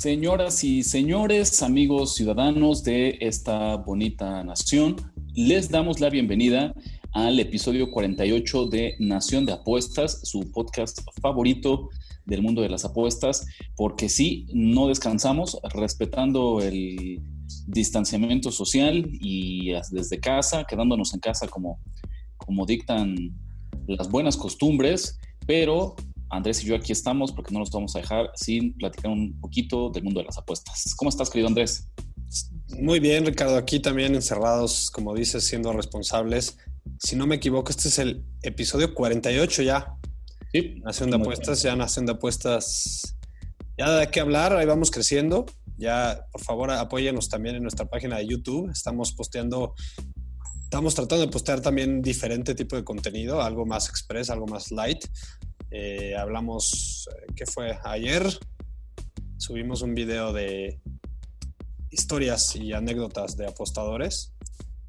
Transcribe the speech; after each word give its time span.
Señoras 0.00 0.64
y 0.64 0.82
señores, 0.82 1.62
amigos 1.62 2.14
ciudadanos 2.14 2.82
de 2.84 3.18
esta 3.20 3.76
bonita 3.76 4.42
nación, 4.42 4.96
les 5.34 5.68
damos 5.68 6.00
la 6.00 6.08
bienvenida 6.08 6.72
al 7.12 7.38
episodio 7.38 7.90
48 7.90 8.64
de 8.68 8.94
Nación 8.98 9.44
de 9.44 9.52
Apuestas, 9.52 10.22
su 10.22 10.50
podcast 10.52 11.00
favorito 11.20 11.90
del 12.24 12.40
mundo 12.40 12.62
de 12.62 12.70
las 12.70 12.86
apuestas, 12.86 13.46
porque 13.76 14.08
sí, 14.08 14.46
no 14.54 14.88
descansamos, 14.88 15.58
respetando 15.74 16.62
el 16.62 17.20
distanciamiento 17.66 18.50
social 18.50 19.06
y 19.20 19.72
desde 19.90 20.18
casa, 20.18 20.64
quedándonos 20.64 21.12
en 21.12 21.20
casa 21.20 21.46
como, 21.46 21.78
como 22.38 22.64
dictan 22.64 23.38
las 23.86 24.08
buenas 24.08 24.38
costumbres, 24.38 25.18
pero 25.46 25.94
Andrés 26.30 26.62
y 26.62 26.66
yo 26.66 26.76
aquí 26.76 26.92
estamos 26.92 27.32
porque 27.32 27.52
no 27.52 27.60
nos 27.60 27.70
vamos 27.70 27.94
a 27.96 27.98
dejar 27.98 28.30
sin 28.34 28.74
platicar 28.74 29.10
un 29.10 29.38
poquito 29.40 29.90
del 29.90 30.04
mundo 30.04 30.20
de 30.20 30.26
las 30.26 30.38
apuestas. 30.38 30.94
¿Cómo 30.96 31.08
estás, 31.08 31.28
querido 31.28 31.48
Andrés? 31.48 31.88
Muy 32.78 33.00
bien, 33.00 33.26
Ricardo. 33.26 33.56
Aquí 33.56 33.80
también 33.80 34.14
encerrados, 34.14 34.90
como 34.90 35.14
dices, 35.14 35.44
siendo 35.44 35.72
responsables. 35.72 36.56
Si 36.98 37.16
no 37.16 37.26
me 37.26 37.36
equivoco, 37.36 37.70
este 37.70 37.88
es 37.88 37.98
el 37.98 38.24
episodio 38.42 38.94
48 38.94 39.62
ya. 39.62 39.96
Sí. 40.52 40.80
Nación 40.84 41.10
de 41.10 41.16
apuestas, 41.16 41.62
ya 41.62 41.74
Nación 41.74 42.06
de 42.06 42.12
apuestas. 42.12 43.16
Ya 43.76 43.90
de 43.90 44.08
qué 44.10 44.20
hablar, 44.20 44.54
ahí 44.56 44.66
vamos 44.66 44.90
creciendo. 44.90 45.46
Ya, 45.76 46.26
por 46.30 46.42
favor, 46.42 46.70
apóyenos 46.70 47.28
también 47.28 47.56
en 47.56 47.62
nuestra 47.62 47.86
página 47.86 48.18
de 48.18 48.26
YouTube. 48.26 48.70
Estamos 48.70 49.12
posteando, 49.12 49.74
estamos 50.62 50.94
tratando 50.94 51.24
de 51.24 51.32
postear 51.32 51.60
también 51.60 52.02
diferente 52.02 52.54
tipo 52.54 52.76
de 52.76 52.84
contenido, 52.84 53.40
algo 53.40 53.64
más 53.64 53.88
express, 53.88 54.30
algo 54.30 54.46
más 54.46 54.70
light. 54.70 55.04
Eh, 55.70 56.16
hablamos, 56.16 57.08
eh, 57.12 57.32
¿qué 57.36 57.46
fue? 57.46 57.78
Ayer 57.84 58.26
subimos 59.36 59.82
un 59.82 59.94
video 59.94 60.32
de 60.32 60.80
historias 61.90 62.56
y 62.56 62.72
anécdotas 62.72 63.36
de 63.36 63.46
apostadores, 63.46 64.34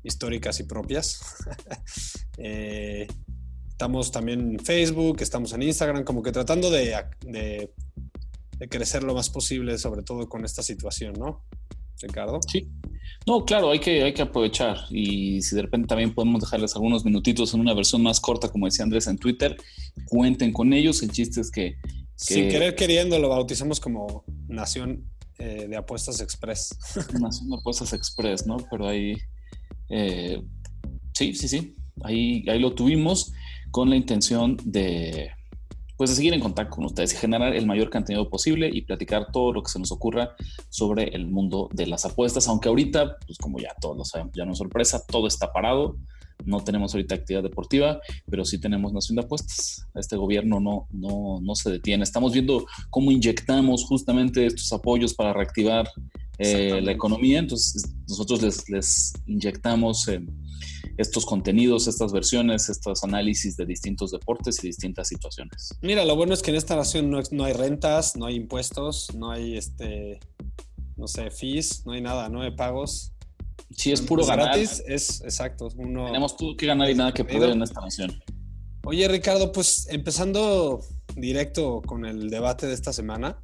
históricas 0.03 0.59
y 0.59 0.63
propias. 0.63 1.21
Eh, 2.43 3.07
estamos 3.67 4.11
también 4.11 4.53
en 4.53 4.59
Facebook, 4.59 5.21
estamos 5.21 5.53
en 5.53 5.61
Instagram, 5.61 6.03
como 6.03 6.23
que 6.23 6.31
tratando 6.31 6.71
de, 6.71 6.95
de, 7.23 7.71
de, 8.57 8.69
crecer 8.69 9.03
lo 9.03 9.13
más 9.13 9.29
posible, 9.29 9.77
sobre 9.77 10.01
todo 10.01 10.27
con 10.27 10.43
esta 10.43 10.63
situación, 10.63 11.13
¿no? 11.19 11.45
Ricardo. 12.01 12.39
Sí. 12.47 12.71
No, 13.27 13.45
claro, 13.45 13.69
hay 13.69 13.79
que, 13.79 14.03
hay 14.03 14.13
que 14.13 14.23
aprovechar 14.23 14.77
y 14.89 15.41
si 15.43 15.55
de 15.55 15.61
repente 15.61 15.87
también 15.87 16.13
podemos 16.13 16.41
dejarles 16.41 16.75
algunos 16.75 17.05
minutitos 17.05 17.53
en 17.53 17.59
una 17.59 17.73
versión 17.73 18.01
más 18.01 18.19
corta, 18.19 18.49
como 18.49 18.65
decía 18.65 18.83
Andrés 18.83 19.07
en 19.07 19.17
Twitter, 19.17 19.55
cuenten 20.05 20.51
con 20.51 20.73
ellos. 20.73 21.03
El 21.03 21.11
chiste 21.11 21.41
es 21.41 21.51
que... 21.51 21.75
Sin 22.15 22.49
querer 22.49 22.75
queriendo 22.75 23.17
lo 23.19 23.29
bautizamos 23.29 23.79
como 23.79 24.23
Nación 24.47 25.05
eh, 25.39 25.67
de 25.69 25.75
Apuestas 25.75 26.21
Express. 26.21 26.77
Nación 27.19 27.49
de 27.49 27.57
Apuestas 27.57 27.93
Express, 27.93 28.45
¿no? 28.47 28.57
Pero 28.69 28.87
ahí... 28.87 29.15
Eh, 29.89 30.41
sí, 31.13 31.35
sí, 31.35 31.47
sí. 31.47 31.75
Ahí, 32.03 32.43
ahí 32.47 32.59
lo 32.59 32.73
tuvimos 32.73 33.33
con 33.71 33.89
la 33.89 33.95
intención 33.95 34.57
de 34.63 35.31
pues 36.01 36.09
de 36.09 36.15
seguir 36.15 36.33
en 36.33 36.39
contacto 36.39 36.77
con 36.77 36.85
ustedes 36.85 37.13
y 37.13 37.17
generar 37.17 37.55
el 37.55 37.67
mayor 37.67 37.91
contenido 37.91 38.27
posible 38.27 38.67
y 38.73 38.81
platicar 38.81 39.31
todo 39.31 39.53
lo 39.53 39.61
que 39.61 39.69
se 39.69 39.77
nos 39.77 39.91
ocurra 39.91 40.35
sobre 40.67 41.09
el 41.09 41.27
mundo 41.27 41.69
de 41.73 41.85
las 41.85 42.05
apuestas, 42.05 42.47
aunque 42.47 42.69
ahorita, 42.69 43.17
pues 43.23 43.37
como 43.37 43.59
ya 43.59 43.75
todos 43.79 43.97
lo 43.97 44.03
sabemos, 44.03 44.33
ya 44.35 44.43
no 44.43 44.53
es 44.53 44.57
sorpresa, 44.57 45.05
todo 45.05 45.27
está 45.27 45.53
parado, 45.53 45.97
no 46.43 46.63
tenemos 46.63 46.95
ahorita 46.95 47.13
actividad 47.13 47.43
deportiva, 47.43 48.01
pero 48.27 48.45
sí 48.45 48.59
tenemos 48.59 48.91
Nación 48.93 49.17
de 49.17 49.25
Apuestas. 49.25 49.85
Este 49.93 50.15
gobierno 50.15 50.59
no, 50.59 50.87
no, 50.89 51.39
no 51.39 51.53
se 51.53 51.69
detiene. 51.69 52.03
Estamos 52.03 52.33
viendo 52.33 52.65
cómo 52.89 53.11
inyectamos 53.11 53.85
justamente 53.85 54.47
estos 54.47 54.73
apoyos 54.73 55.13
para 55.13 55.33
reactivar 55.33 55.87
eh, 56.41 56.81
la 56.81 56.91
economía, 56.91 57.39
entonces 57.39 57.93
nosotros 58.07 58.41
les, 58.41 58.69
les 58.69 59.13
inyectamos... 59.25 60.07
Eh, 60.07 60.21
estos 60.97 61.25
contenidos, 61.25 61.87
estas 61.87 62.11
versiones, 62.11 62.69
estos 62.69 63.03
análisis 63.03 63.55
de 63.57 63.65
distintos 63.65 64.11
deportes 64.11 64.63
y 64.63 64.67
distintas 64.67 65.07
situaciones. 65.07 65.75
Mira, 65.81 66.05
lo 66.05 66.15
bueno 66.15 66.33
es 66.33 66.41
que 66.41 66.51
en 66.51 66.57
esta 66.57 66.75
nación 66.75 67.09
no, 67.09 67.19
no 67.31 67.43
hay 67.45 67.53
rentas, 67.53 68.15
no 68.15 68.25
hay 68.25 68.35
impuestos, 68.35 69.13
no 69.15 69.31
hay 69.31 69.57
este, 69.57 70.19
no 70.97 71.07
sé, 71.07 71.31
fees, 71.31 71.83
no 71.85 71.93
hay 71.93 72.01
nada, 72.01 72.29
no 72.29 72.41
hay 72.41 72.51
pagos. 72.51 73.13
Sí, 73.71 73.91
es 73.91 74.01
puro 74.01 74.25
ganar. 74.25 74.47
Gratis, 74.47 74.83
es 74.85 75.21
exacto. 75.21 75.69
Uno, 75.77 76.05
Tenemos 76.05 76.35
todo 76.35 76.55
que 76.55 76.65
ganar 76.65 76.89
y 76.89 76.95
nada 76.95 77.13
que 77.13 77.23
perder 77.23 77.51
en 77.51 77.61
esta 77.61 77.81
nación. 77.81 78.21
Oye, 78.83 79.07
Ricardo, 79.07 79.51
pues 79.51 79.87
empezando 79.89 80.81
directo 81.15 81.81
con 81.85 82.05
el 82.05 82.29
debate 82.29 82.67
de 82.67 82.73
esta 82.73 82.91
semana. 82.91 83.41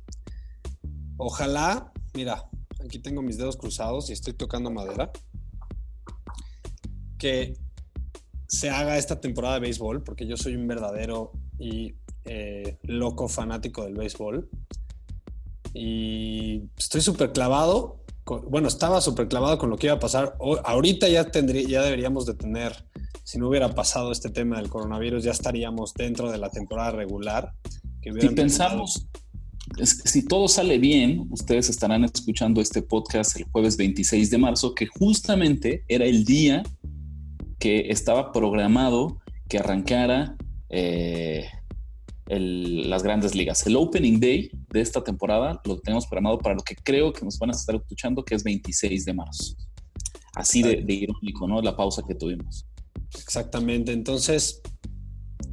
Ojalá, 1.17 1.91
mira, 2.13 2.49
aquí 2.83 2.99
tengo 2.99 3.21
mis 3.21 3.37
dedos 3.37 3.57
cruzados 3.57 4.09
y 4.09 4.13
estoy 4.13 4.33
tocando 4.33 4.71
madera 4.71 5.11
que 7.17 7.57
se 8.47 8.69
haga 8.69 8.97
esta 8.97 9.19
temporada 9.19 9.55
de 9.55 9.61
béisbol, 9.61 10.03
porque 10.03 10.25
yo 10.25 10.37
soy 10.37 10.55
un 10.55 10.67
verdadero 10.67 11.31
y 11.59 11.95
eh, 12.25 12.77
loco 12.83 13.27
fanático 13.27 13.83
del 13.83 13.95
béisbol. 13.95 14.49
Y 15.73 16.63
estoy 16.77 17.01
súper 17.01 17.33
clavado, 17.33 18.03
bueno, 18.49 18.67
estaba 18.67 19.01
súper 19.01 19.27
clavado 19.27 19.57
con 19.57 19.69
lo 19.69 19.77
que 19.77 19.87
iba 19.87 19.95
a 19.95 19.99
pasar. 19.99 20.37
ahorita 20.63 21.07
ya, 21.09 21.29
tendría, 21.29 21.67
ya 21.67 21.81
deberíamos 21.81 22.25
de 22.25 22.35
tener, 22.35 22.85
si 23.23 23.37
no 23.37 23.49
hubiera 23.49 23.73
pasado 23.75 24.11
este 24.11 24.29
tema 24.29 24.57
del 24.57 24.69
coronavirus, 24.69 25.23
ya 25.23 25.31
estaríamos 25.31 25.93
dentro 25.93 26.31
de 26.31 26.37
la 26.37 26.49
temporada 26.49 26.91
regular. 26.91 27.53
si 28.01 28.29
pensamos, 28.29 29.07
si 29.83 30.25
todo 30.25 30.47
sale 30.47 30.77
bien, 30.77 31.27
ustedes 31.29 31.69
estarán 31.69 32.03
escuchando 32.03 32.61
este 32.61 32.81
podcast 32.81 33.35
el 33.37 33.45
jueves 33.45 33.77
26 33.77 34.29
de 34.29 34.37
marzo, 34.37 34.73
que 34.73 34.87
justamente 34.87 35.83
era 35.87 36.05
el 36.05 36.25
día 36.25 36.63
que 37.59 37.89
estaba 37.89 38.31
programado 38.31 39.19
que 39.47 39.57
arrancara 39.59 40.35
eh, 40.69 41.45
las 42.29 43.03
grandes 43.03 43.35
ligas. 43.35 43.65
El 43.65 43.75
Opening 43.77 44.19
Day 44.19 44.51
de 44.69 44.81
esta 44.81 45.03
temporada 45.03 45.61
lo 45.65 45.79
tenemos 45.79 46.05
programado 46.07 46.39
para 46.39 46.55
lo 46.55 46.61
que 46.61 46.75
creo 46.75 47.13
que 47.13 47.23
nos 47.23 47.39
van 47.39 47.51
a 47.51 47.53
estar 47.53 47.75
escuchando, 47.75 48.23
que 48.23 48.35
es 48.35 48.43
26 48.43 49.05
de 49.05 49.13
marzo. 49.13 49.55
Así 50.35 50.61
de, 50.61 50.83
irónico, 50.93 51.47
¿no? 51.47 51.61
La 51.61 51.75
pausa 51.75 52.03
que 52.07 52.13
tuvimos. 52.13 52.65
Exactamente. 53.15 53.91
Entonces, 53.91 54.61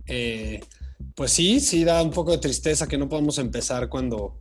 eh, 0.06 0.60
pues 1.14 1.32
sí, 1.32 1.60
sí 1.60 1.84
da 1.84 2.02
un 2.02 2.10
poco 2.10 2.32
de 2.32 2.38
tristeza 2.38 2.86
que 2.86 2.98
no 2.98 3.08
podamos 3.08 3.38
empezar 3.38 3.88
cuando, 3.88 4.40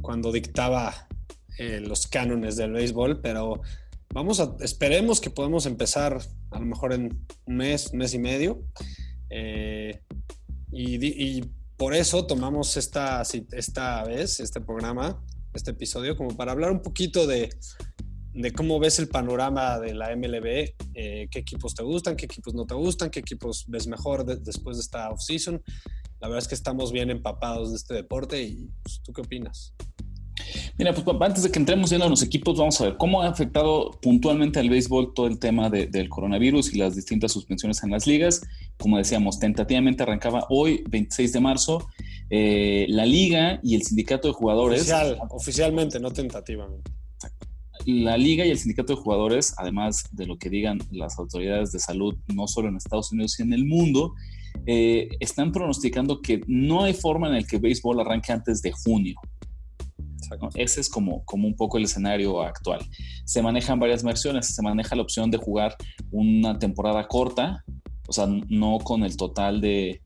cuando 0.00 0.30
dictaba 0.30 1.08
eh, 1.58 1.80
los 1.80 2.06
cánones 2.06 2.56
del 2.56 2.72
béisbol, 2.72 3.20
pero 3.20 3.60
vamos 4.12 4.40
a, 4.40 4.54
esperemos 4.60 5.20
que 5.20 5.30
podamos 5.30 5.66
empezar 5.66 6.20
a 6.50 6.58
lo 6.58 6.66
mejor 6.66 6.92
en 6.92 7.26
un 7.46 7.56
mes, 7.56 7.92
mes 7.94 8.14
y 8.14 8.18
medio. 8.18 8.62
Eh, 9.30 10.02
y, 10.70 11.42
por 11.76 11.94
eso 11.94 12.26
tomamos 12.26 12.76
esta, 12.76 13.24
esta 13.50 14.04
vez, 14.04 14.38
este 14.38 14.60
programa, 14.60 15.20
este 15.52 15.72
episodio, 15.72 16.16
como 16.16 16.36
para 16.36 16.52
hablar 16.52 16.70
un 16.70 16.80
poquito 16.80 17.26
de, 17.26 17.50
de 18.34 18.52
cómo 18.52 18.78
ves 18.78 18.98
el 18.98 19.08
panorama 19.08 19.78
de 19.78 19.94
la 19.94 20.14
MLB, 20.16 20.74
eh, 20.94 21.28
qué 21.30 21.38
equipos 21.38 21.74
te 21.74 21.82
gustan, 21.82 22.16
qué 22.16 22.24
equipos 22.24 22.54
no 22.54 22.66
te 22.66 22.74
gustan, 22.74 23.10
qué 23.10 23.20
equipos 23.20 23.64
ves 23.68 23.86
mejor 23.86 24.24
después 24.24 24.76
de 24.76 24.82
esta 24.82 25.10
off-season. 25.10 25.62
La 26.20 26.28
verdad 26.28 26.42
es 26.42 26.48
que 26.48 26.54
estamos 26.54 26.92
bien 26.92 27.10
empapados 27.10 27.70
de 27.70 27.76
este 27.76 27.94
deporte 27.94 28.42
y 28.42 28.70
pues, 28.82 29.00
¿tú 29.02 29.12
qué 29.12 29.20
opinas? 29.22 29.74
Mira, 30.78 30.94
pues 30.94 31.06
antes 31.20 31.42
de 31.42 31.50
que 31.50 31.58
entremos 31.58 31.90
viendo 31.90 32.06
a 32.06 32.08
los 32.08 32.22
equipos, 32.22 32.58
vamos 32.58 32.80
a 32.80 32.84
ver 32.84 32.96
cómo 32.96 33.22
ha 33.22 33.28
afectado 33.28 33.90
puntualmente 34.00 34.58
al 34.58 34.70
béisbol 34.70 35.12
todo 35.14 35.26
el 35.26 35.38
tema 35.38 35.68
del 35.68 36.08
coronavirus 36.08 36.74
y 36.74 36.78
las 36.78 36.96
distintas 36.96 37.32
suspensiones 37.32 37.82
en 37.84 37.90
las 37.90 38.06
ligas. 38.06 38.40
Como 38.78 38.96
decíamos, 38.96 39.38
tentativamente 39.38 40.02
arrancaba 40.02 40.46
hoy, 40.48 40.84
26 40.88 41.32
de 41.32 41.40
marzo, 41.40 41.86
eh, 42.30 42.86
la 42.88 43.04
liga 43.04 43.60
y 43.62 43.74
el 43.74 43.82
sindicato 43.82 44.28
de 44.28 44.34
jugadores. 44.34 44.90
oficialmente, 45.28 46.00
no 46.00 46.10
tentativamente. 46.10 46.90
La 47.86 48.16
liga 48.16 48.46
y 48.46 48.50
el 48.50 48.58
sindicato 48.58 48.94
de 48.94 49.00
jugadores, 49.00 49.54
además 49.56 50.04
de 50.12 50.26
lo 50.26 50.38
que 50.38 50.50
digan 50.50 50.78
las 50.90 51.18
autoridades 51.18 51.72
de 51.72 51.78
salud, 51.78 52.16
no 52.32 52.46
solo 52.46 52.68
en 52.68 52.76
Estados 52.76 53.12
Unidos, 53.12 53.32
sino 53.32 53.54
en 53.54 53.60
el 53.60 53.66
mundo, 53.66 54.14
eh, 54.66 55.08
están 55.20 55.52
pronosticando 55.52 56.20
que 56.20 56.40
no 56.46 56.84
hay 56.84 56.94
forma 56.94 57.28
en 57.28 57.34
el 57.34 57.46
que 57.46 57.56
el 57.56 57.62
béisbol 57.62 58.00
arranque 58.00 58.32
antes 58.32 58.62
de 58.62 58.72
junio. 58.72 59.16
Ese 60.54 60.80
es 60.80 60.88
como, 60.88 61.24
como 61.24 61.46
un 61.46 61.54
poco 61.54 61.78
el 61.78 61.84
escenario 61.84 62.42
actual. 62.42 62.80
Se 63.24 63.42
manejan 63.42 63.78
varias 63.78 64.02
versiones, 64.02 64.54
se 64.54 64.62
maneja 64.62 64.96
la 64.96 65.02
opción 65.02 65.30
de 65.30 65.38
jugar 65.38 65.76
una 66.10 66.58
temporada 66.58 67.06
corta, 67.06 67.64
o 68.08 68.12
sea, 68.12 68.26
no 68.26 68.78
con 68.78 69.04
el 69.04 69.16
total 69.16 69.60
de, 69.60 70.00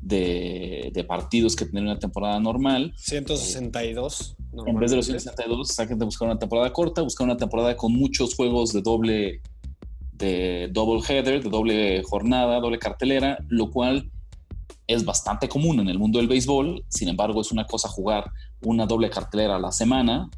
de, 0.00 1.04
partidos 1.06 1.56
que 1.56 1.64
tiene 1.64 1.82
una 1.82 1.98
temporada 1.98 2.38
normal. 2.40 2.92
162. 2.96 4.36
En 4.52 4.78
vez 4.78 4.90
de 4.90 4.98
los 4.98 5.06
162, 5.06 5.68
saquen 5.68 5.98
de 5.98 6.04
buscar 6.04 6.28
una 6.28 6.38
temporada 6.38 6.72
corta, 6.72 7.02
buscar 7.02 7.24
una 7.24 7.36
temporada 7.36 7.76
con 7.76 7.92
muchos 7.92 8.34
juegos 8.34 8.72
de 8.72 8.82
doble, 8.82 9.40
de 10.12 10.68
double 10.70 11.02
header, 11.08 11.42
de 11.42 11.48
doble 11.48 12.02
jornada, 12.02 12.60
doble 12.60 12.78
cartelera, 12.78 13.38
lo 13.48 13.70
cual 13.70 14.10
es 14.86 15.04
bastante 15.04 15.48
común 15.48 15.80
en 15.80 15.88
el 15.88 15.98
mundo 15.98 16.18
del 16.18 16.28
béisbol. 16.28 16.84
Sin 16.88 17.08
embargo, 17.08 17.40
es 17.40 17.50
una 17.50 17.66
cosa 17.66 17.88
jugar 17.88 18.30
una 18.62 18.84
doble 18.84 19.08
cartelera 19.08 19.56
a 19.56 19.60
la 19.60 19.72
semana 19.72 20.28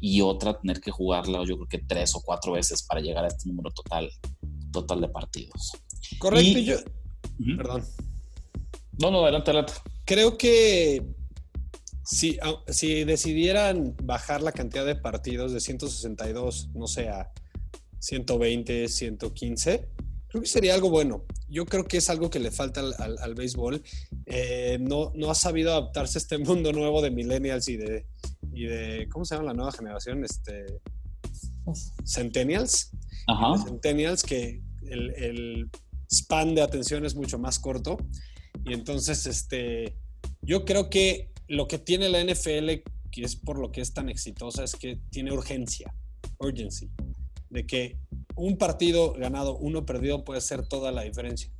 y 0.00 0.20
otra 0.20 0.58
tener 0.58 0.80
que 0.80 0.90
jugarla, 0.90 1.42
yo 1.44 1.56
creo 1.56 1.68
que 1.68 1.78
tres 1.78 2.14
o 2.14 2.20
cuatro 2.20 2.52
veces 2.52 2.82
para 2.82 3.00
llegar 3.00 3.24
a 3.24 3.28
este 3.28 3.48
número 3.48 3.70
total, 3.70 4.10
total 4.70 5.00
de 5.00 5.08
partidos. 5.08 5.72
Correcto, 6.18 6.58
yo. 6.58 6.76
Perdón. 7.56 7.84
No, 9.00 9.10
no, 9.10 9.22
adelante, 9.22 9.50
adelante. 9.50 9.72
Creo 10.04 10.36
que 10.36 11.02
si, 12.06 12.38
si 12.68 13.04
decidieran 13.04 13.96
bajar 14.02 14.40
la 14.40 14.52
cantidad 14.52 14.86
de 14.86 14.94
partidos 14.94 15.52
de 15.52 15.60
162, 15.60 16.70
no 16.72 16.86
sé, 16.86 17.08
a 17.08 17.32
120, 17.98 18.88
115, 18.88 19.88
creo 20.28 20.42
que 20.42 20.48
sería 20.48 20.74
algo 20.74 20.88
bueno. 20.88 21.24
Yo 21.48 21.66
creo 21.66 21.84
que 21.84 21.96
es 21.96 22.08
algo 22.08 22.30
que 22.30 22.38
le 22.38 22.52
falta 22.52 22.80
al, 22.80 23.34
béisbol. 23.34 23.82
Eh, 24.26 24.78
no, 24.80 25.10
no 25.16 25.30
ha 25.30 25.34
sabido 25.34 25.72
adaptarse 25.72 26.18
a 26.18 26.20
este 26.20 26.38
mundo 26.38 26.72
nuevo 26.72 27.02
de 27.02 27.10
millennials 27.10 27.68
y 27.68 27.76
de, 27.76 28.06
y 28.52 28.66
de 28.66 29.08
¿cómo 29.10 29.24
se 29.24 29.34
llama 29.34 29.48
la 29.48 29.54
nueva 29.54 29.72
generación? 29.72 30.24
Este, 30.24 30.64
centennials. 32.04 32.92
Ajá. 33.26 33.64
Centennials, 33.64 34.22
que 34.22 34.62
el, 34.88 35.10
el 35.16 35.70
span 36.08 36.54
de 36.54 36.62
atención 36.62 37.04
es 37.04 37.16
mucho 37.16 37.40
más 37.40 37.58
corto. 37.58 37.98
Y 38.64 38.74
entonces, 38.74 39.26
este, 39.26 39.96
yo 40.40 40.64
creo 40.64 40.88
que 40.88 41.32
lo 41.48 41.68
que 41.68 41.78
tiene 41.78 42.08
la 42.08 42.22
NFL, 42.22 42.82
que 43.10 43.22
es 43.22 43.36
por 43.36 43.58
lo 43.58 43.70
que 43.70 43.80
es 43.80 43.92
tan 43.92 44.08
exitosa, 44.08 44.64
es 44.64 44.74
que 44.74 45.00
tiene 45.10 45.32
urgencia, 45.32 45.94
urgency, 46.38 46.90
de 47.50 47.66
que 47.66 47.98
un 48.34 48.58
partido 48.58 49.12
ganado, 49.14 49.56
uno 49.56 49.86
perdido 49.86 50.24
puede 50.24 50.40
ser 50.40 50.66
toda 50.66 50.92
la 50.92 51.02
diferencia. 51.02 51.50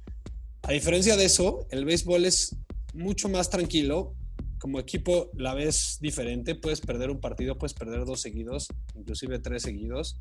A 0.62 0.72
diferencia 0.72 1.16
de 1.16 1.24
eso, 1.24 1.66
el 1.70 1.84
béisbol 1.84 2.24
es 2.24 2.56
mucho 2.92 3.28
más 3.28 3.50
tranquilo. 3.50 4.14
Como 4.58 4.80
equipo 4.80 5.30
la 5.34 5.54
ves 5.54 5.98
diferente, 6.00 6.54
puedes 6.54 6.80
perder 6.80 7.10
un 7.10 7.20
partido, 7.20 7.56
puedes 7.56 7.74
perder 7.74 8.04
dos 8.04 8.20
seguidos, 8.20 8.68
inclusive 8.94 9.38
tres 9.38 9.62
seguidos, 9.62 10.18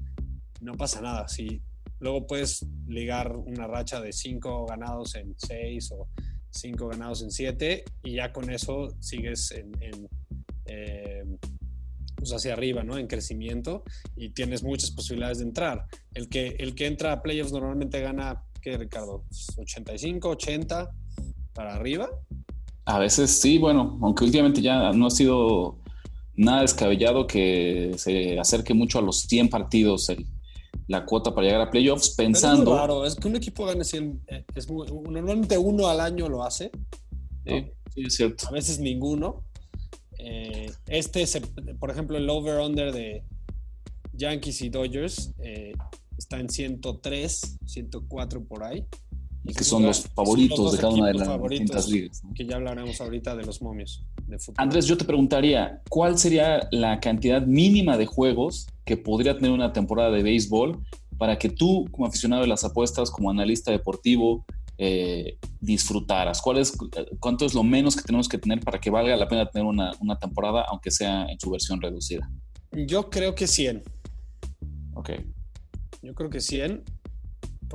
no 0.62 0.74
pasa 0.74 1.02
nada. 1.02 1.28
Si 1.28 1.62
luego 2.00 2.28
puedes 2.28 2.66
ligar 2.88 3.36
una 3.36 3.66
racha 3.68 4.02
de 4.02 4.14
cinco 4.14 4.66
ganados 4.66 5.16
en 5.16 5.34
seis 5.38 5.92
o 5.92 6.08
cinco 6.56 6.88
ganados 6.88 7.22
en 7.22 7.32
siete 7.32 7.84
y 8.04 8.14
ya 8.16 8.32
con 8.32 8.50
eso 8.50 8.96
sigues 9.00 9.52
en, 9.52 9.72
eh, 10.66 11.24
pues 12.16 12.32
hacia 12.32 12.54
arriba, 12.54 12.84
¿no? 12.84 12.98
En 12.98 13.08
crecimiento 13.08 13.84
y 14.16 14.30
tienes 14.30 14.64
muchas 14.64 14.92
posibilidades 14.92 15.40
de 15.40 15.46
entrar. 15.46 15.86
El 16.14 16.30
que, 16.30 16.56
el 16.60 16.76
que 16.76 16.88
entra 16.88 17.12
a 17.12 17.22
playoffs 17.22 17.52
normalmente 17.52 18.00
gana, 18.02 18.44
¿qué, 18.62 18.78
Ricardo? 18.78 19.26
¿85, 19.58 20.26
80 20.26 20.90
para 21.54 21.76
arriba? 21.76 22.10
A 22.86 23.00
veces 23.00 23.32
sí, 23.32 23.58
bueno, 23.58 23.98
aunque 24.02 24.24
últimamente 24.24 24.62
ya 24.62 24.92
no 24.92 25.08
ha 25.08 25.12
sido 25.12 25.80
nada 26.36 26.62
descabellado 26.62 27.28
que 27.28 27.94
se 27.98 28.40
acerque 28.40 28.74
mucho 28.74 29.00
a 29.00 29.02
los 29.02 29.22
100 29.22 29.50
partidos 29.50 30.10
el, 30.10 30.26
la 30.88 31.06
cuota 31.06 31.34
para 31.34 31.48
llegar 31.48 31.62
a 31.62 31.72
playoffs 31.72 32.12
pensando... 32.12 32.72
es 32.72 32.78
claro, 32.78 33.06
es 33.06 33.16
que 33.16 33.28
un 33.28 33.36
equipo 33.36 33.66
gane 33.66 33.84
100, 33.84 34.22
eh, 34.28 34.46
es 34.56 34.70
normalmente 34.70 35.58
uno 35.58 35.88
al 35.88 36.00
año 36.00 36.30
lo 36.30 36.44
hace. 36.44 36.72
Sí, 37.46 37.72
es 37.96 38.16
cierto. 38.16 38.48
A 38.48 38.52
veces 38.52 38.80
ninguno. 38.80 39.44
Eh, 40.18 40.72
este, 40.88 41.26
por 41.80 41.92
ejemplo, 41.92 42.18
el 42.18 42.30
over-under 42.30 42.92
de 42.92 43.24
Yankees 44.14 44.62
y 44.62 44.70
Dodgers 44.70 45.32
eh, 45.40 45.74
está 46.18 46.40
en 46.40 46.50
103, 46.50 47.60
104 47.66 48.44
por 48.44 48.64
ahí. 48.64 48.86
Y 49.44 49.54
que 49.54 49.64
son 49.64 49.84
los 49.84 50.02
favoritos 50.08 50.72
de 50.72 50.78
cada 50.80 50.94
una 50.94 51.08
de 51.08 51.14
las 51.14 51.50
distintas 51.50 51.88
ligas. 51.88 52.24
Que 52.34 52.46
ya 52.46 52.56
hablaremos 52.56 53.00
ahorita 53.00 53.36
de 53.36 53.46
los 53.46 53.62
momios. 53.62 54.04
De 54.26 54.38
Andrés, 54.58 54.88
yo 54.88 54.98
te 54.98 55.06
preguntaría, 55.06 55.84
¿cuál 55.88 56.18
sería 56.18 56.68
la 56.72 57.00
cantidad 57.00 57.46
mínima 57.46 57.96
de 57.96 58.08
juegos 58.08 58.68
que 58.86 58.98
podría 58.98 59.36
tener 59.36 59.52
una 59.52 59.74
temporada 59.74 60.12
de 60.12 60.24
béisbol 60.24 60.80
para 61.18 61.38
que 61.38 61.50
tú, 61.50 61.86
como 61.92 62.08
aficionado 62.08 62.42
de 62.42 62.48
las 62.48 62.64
apuestas, 62.64 63.10
como 63.10 63.30
analista 63.30 63.72
deportivo, 63.72 64.46
eh, 64.78 65.38
disfrutaras? 65.60 66.42
¿Cuál 66.42 66.58
es, 66.58 66.78
¿Cuánto 67.20 67.46
es 67.46 67.54
lo 67.54 67.64
menos 67.64 67.96
que 67.96 68.04
tenemos 68.04 68.28
que 68.28 68.38
tener 68.38 68.60
para 68.60 68.80
que 68.80 68.90
valga 68.90 69.16
la 69.16 69.28
pena 69.28 69.50
tener 69.50 69.66
una, 69.66 69.92
una 70.00 70.18
temporada, 70.20 70.66
aunque 70.70 70.92
sea 70.92 71.26
en 71.26 71.40
su 71.40 71.50
versión 71.50 71.82
reducida? 71.82 72.30
Yo 72.72 73.10
creo 73.10 73.36
que 73.36 73.48
100. 73.48 73.84
Ok. 74.94 75.12
Yo 76.02 76.14
creo 76.14 76.30
que 76.30 76.42
100 76.42 76.84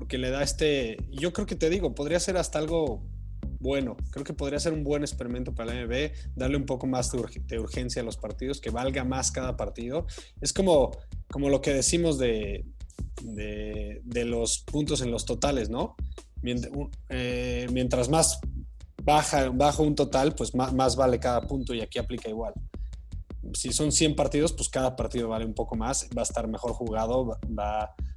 porque 0.00 0.18
le 0.18 0.30
da 0.30 0.42
este, 0.42 0.96
yo 1.10 1.32
creo 1.32 1.46
que 1.46 1.56
te 1.56 1.70
digo, 1.70 1.94
podría 1.94 2.20
ser 2.20 2.36
hasta 2.36 2.58
algo 2.58 3.02
bueno, 3.60 3.96
creo 4.10 4.24
que 4.24 4.32
podría 4.32 4.58
ser 4.58 4.72
un 4.72 4.82
buen 4.82 5.02
experimento 5.02 5.54
para 5.54 5.74
la 5.74 5.86
MB, 5.86 6.12
darle 6.34 6.56
un 6.56 6.66
poco 6.66 6.86
más 6.86 7.12
de, 7.12 7.58
urgencia 7.58 8.02
a 8.02 8.04
los 8.04 8.16
partidos, 8.16 8.60
que 8.60 8.70
valga 8.70 9.04
más 9.04 9.30
cada 9.30 9.56
partido. 9.56 10.06
Es 10.40 10.52
como, 10.52 10.90
como 11.30 11.50
lo 11.50 11.60
que 11.60 11.74
decimos 11.74 12.18
de, 12.18 12.64
de, 13.22 14.24
los 14.24 14.60
puntos 14.60 15.02
en 15.02 15.10
los 15.10 15.26
totales, 15.26 15.68
¿no? 15.68 15.94
Eh, 17.10 17.66
mientras, 17.70 18.08
más 18.08 18.40
baja, 19.02 19.50
bajo 19.50 19.82
un 19.82 19.94
total, 19.94 20.34
pues 20.34 20.54
más, 20.54 20.72
más 20.72 20.96
vale 20.96 21.20
cada 21.20 21.42
punto 21.42 21.74
y 21.74 21.82
aquí 21.82 21.98
aplica 21.98 22.30
igual 22.30 22.54
si 23.54 23.72
son 23.72 23.92
100 23.92 24.16
partidos, 24.16 24.52
pues 24.52 24.68
cada 24.68 24.96
partido 24.96 25.28
vale 25.28 25.44
un 25.44 25.54
poco 25.54 25.76
más, 25.76 26.08
va 26.16 26.22
a 26.22 26.24
estar 26.24 26.46
mejor 26.48 26.72
jugado, 26.72 27.38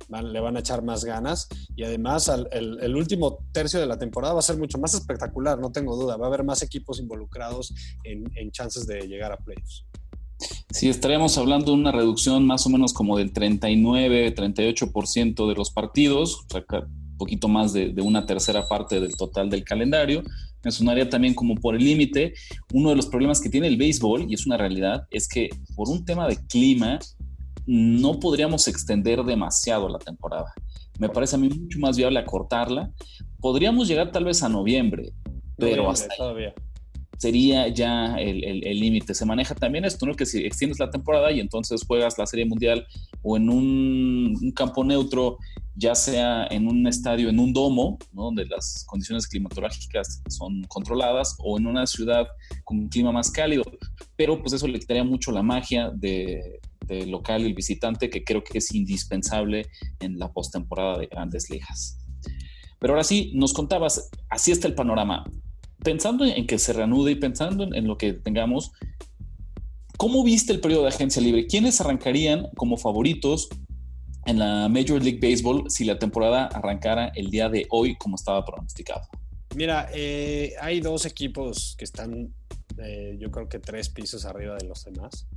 le 0.10 0.40
van 0.40 0.58
a 0.58 0.60
echar 0.60 0.84
más 0.84 1.06
ganas 1.06 1.48
y 1.76 1.84
además 1.84 2.30
el, 2.52 2.96
último 2.96 3.40
tercio 3.52 3.80
de 3.80 3.88
la 3.88 3.98
temporada 3.98 4.34
va 4.34 4.40
a 4.40 4.44
ser 4.44 4.58
mucho 4.58 4.78
más 4.78 4.94
espectacular, 4.94 5.60
no 5.60 5.72
tengo 5.72 5.96
duda, 5.96 6.18
va 6.18 6.26
a 6.26 6.28
haber 6.28 6.44
más 6.44 6.62
equipos 6.62 7.00
involucrados 7.00 7.74
en, 8.04 8.52
chances 8.52 8.86
de 8.86 9.08
llegar 9.08 9.32
a 9.32 9.38
playoffs. 9.38 9.86
Sí, 10.72 10.90
estaríamos 10.90 11.38
hablando 11.38 11.68
de 11.68 11.78
una 11.78 11.92
reducción 11.92 12.46
más 12.46 12.66
o 12.66 12.70
menos 12.70 12.94
como 12.94 13.18
del 13.18 13.32
39, 13.32 14.36
38% 14.36 15.48
de 15.48 15.56
los 15.56 15.72
partidos, 15.72 16.46
o 16.46 16.46
sea, 16.50 16.66
poquito 17.18 17.48
más 17.48 17.74
de, 17.74 17.90
de 17.90 18.02
una 18.02 18.26
tercera 18.26 18.68
parte 18.68 19.00
del 19.00 19.16
total 19.16 19.50
del 19.50 19.64
calendario 19.64 20.24
me 20.64 20.72
sonaría 20.72 21.10
también 21.10 21.34
como 21.34 21.56
por 21.56 21.76
el 21.76 21.84
límite. 21.84 22.34
Uno 22.72 22.90
de 22.90 22.96
los 22.96 23.08
problemas 23.08 23.42
que 23.42 23.50
tiene 23.50 23.68
el 23.68 23.78
béisbol, 23.78 24.26
y 24.30 24.34
es 24.34 24.46
una 24.46 24.58
realidad, 24.58 25.08
es 25.12 25.28
que 25.28 25.50
por 25.76 25.90
un 25.90 26.06
tema 26.06 26.28
de 26.28 26.38
clima 26.48 27.00
no 27.66 28.20
podríamos 28.20 28.68
extender 28.68 29.24
demasiado 29.24 29.90
la 29.90 30.00
temporada. 30.00 30.54
Me 31.00 31.10
parece 31.10 31.36
a 31.36 31.40
mí 31.40 31.50
mucho 31.50 31.80
más 31.80 31.98
viable 31.98 32.20
acortarla. 32.20 32.92
Podríamos 33.40 33.88
llegar 33.88 34.12
tal 34.12 34.26
vez 34.26 34.42
a 34.42 34.50
noviembre, 34.50 35.12
pero 35.58 35.90
hasta 35.90 36.16
todavía 36.16 36.54
sería 37.24 37.70
ya 37.70 38.18
el 38.18 38.80
límite. 38.82 39.14
Se 39.14 39.26
maneja 39.26 39.56
también 39.56 39.86
esto, 39.86 40.06
¿no? 40.06 40.14
Que 40.14 40.26
si 40.26 40.46
extiendes 40.46 40.78
la 40.78 40.90
temporada 40.90 41.32
y 41.32 41.40
entonces 41.40 41.86
juegas 41.88 42.18
la 42.18 42.26
Serie 42.26 42.46
Mundial 42.46 42.86
o 43.22 43.38
en 43.38 43.50
un, 43.50 44.52
campo 44.54 44.84
neutro, 44.84 45.38
ya 45.74 45.96
sea 45.96 46.46
en 46.48 46.68
un 46.68 46.86
estadio, 46.86 47.30
en 47.30 47.40
un 47.40 47.54
domo, 47.54 47.98
donde 48.12 48.46
las 48.46 48.84
condiciones 48.86 49.26
climatológicas 49.26 50.22
son 50.28 50.64
controladas, 50.64 51.38
o 51.40 51.58
en 51.58 51.66
una 51.66 51.88
ciudad 51.88 52.28
con 52.66 52.78
un 52.80 52.90
clima 52.90 53.14
más 53.14 53.32
cálido. 53.32 53.64
Pero 54.18 54.42
pues 54.42 54.52
eso 54.52 54.68
le 54.68 54.80
quitaría 54.80 55.06
mucho 55.06 55.32
la 55.32 55.44
magia 55.44 55.92
de, 55.96 56.60
local 57.08 57.44
y 57.44 57.46
el 57.46 57.54
visitante, 57.54 58.10
que 58.10 58.26
creo 58.26 58.44
que 58.44 58.58
es 58.58 58.76
indispensable 58.76 59.68
en 60.02 60.20
la 60.20 60.30
postemporada 60.34 60.98
de 60.98 61.08
grandes 61.08 61.50
ligas. 61.50 61.98
Pero 62.80 62.94
ahora 62.94 63.06
sí, 63.06 63.32
nos 63.34 63.54
contabas, 63.54 64.10
así 64.30 64.52
está 64.52 64.68
el 64.68 64.76
panorama 64.76 65.24
pensando 65.84 66.26
en 66.26 66.48
que 66.48 66.60
se 66.60 66.74
reanude 66.74 67.12
y 67.12 67.16
pensando 67.16 67.64
en, 67.64 67.88
lo 67.88 67.98
que 67.98 68.14
tengamos, 68.14 68.72
¿cómo 69.98 70.24
viste 70.24 70.54
el 70.54 70.60
periodo 70.60 70.84
de 70.84 70.90
agencia 70.90 71.22
libre? 71.22 71.48
¿Quiénes 71.48 71.80
arrancarían 71.82 72.48
como 72.56 72.78
favoritos 72.78 73.50
en 74.26 74.40
la 74.40 74.70
Major 74.70 75.04
League 75.04 75.20
Baseball 75.22 75.70
si 75.70 75.86
la 75.86 76.00
temporada 76.00 76.46
arrancara 76.48 77.12
el 77.16 77.30
día 77.30 77.50
de 77.50 77.68
hoy 77.70 77.96
como 77.98 78.16
estaba 78.16 78.44
pronosticado? 78.46 79.08
Mira, 79.56 79.90
eh, 79.94 80.54
hay 80.62 80.80
dos 80.80 81.06
equipos 81.06 81.76
que 81.78 81.86
están, 81.86 82.34
eh, 82.78 83.18
yo 83.20 83.30
creo 83.30 83.48
que 83.48 83.60
tres 83.60 83.90
pisos 83.90 84.26
arriba 84.26 84.56
de 84.56 84.68
los 84.68 84.84
demás. 84.86 85.28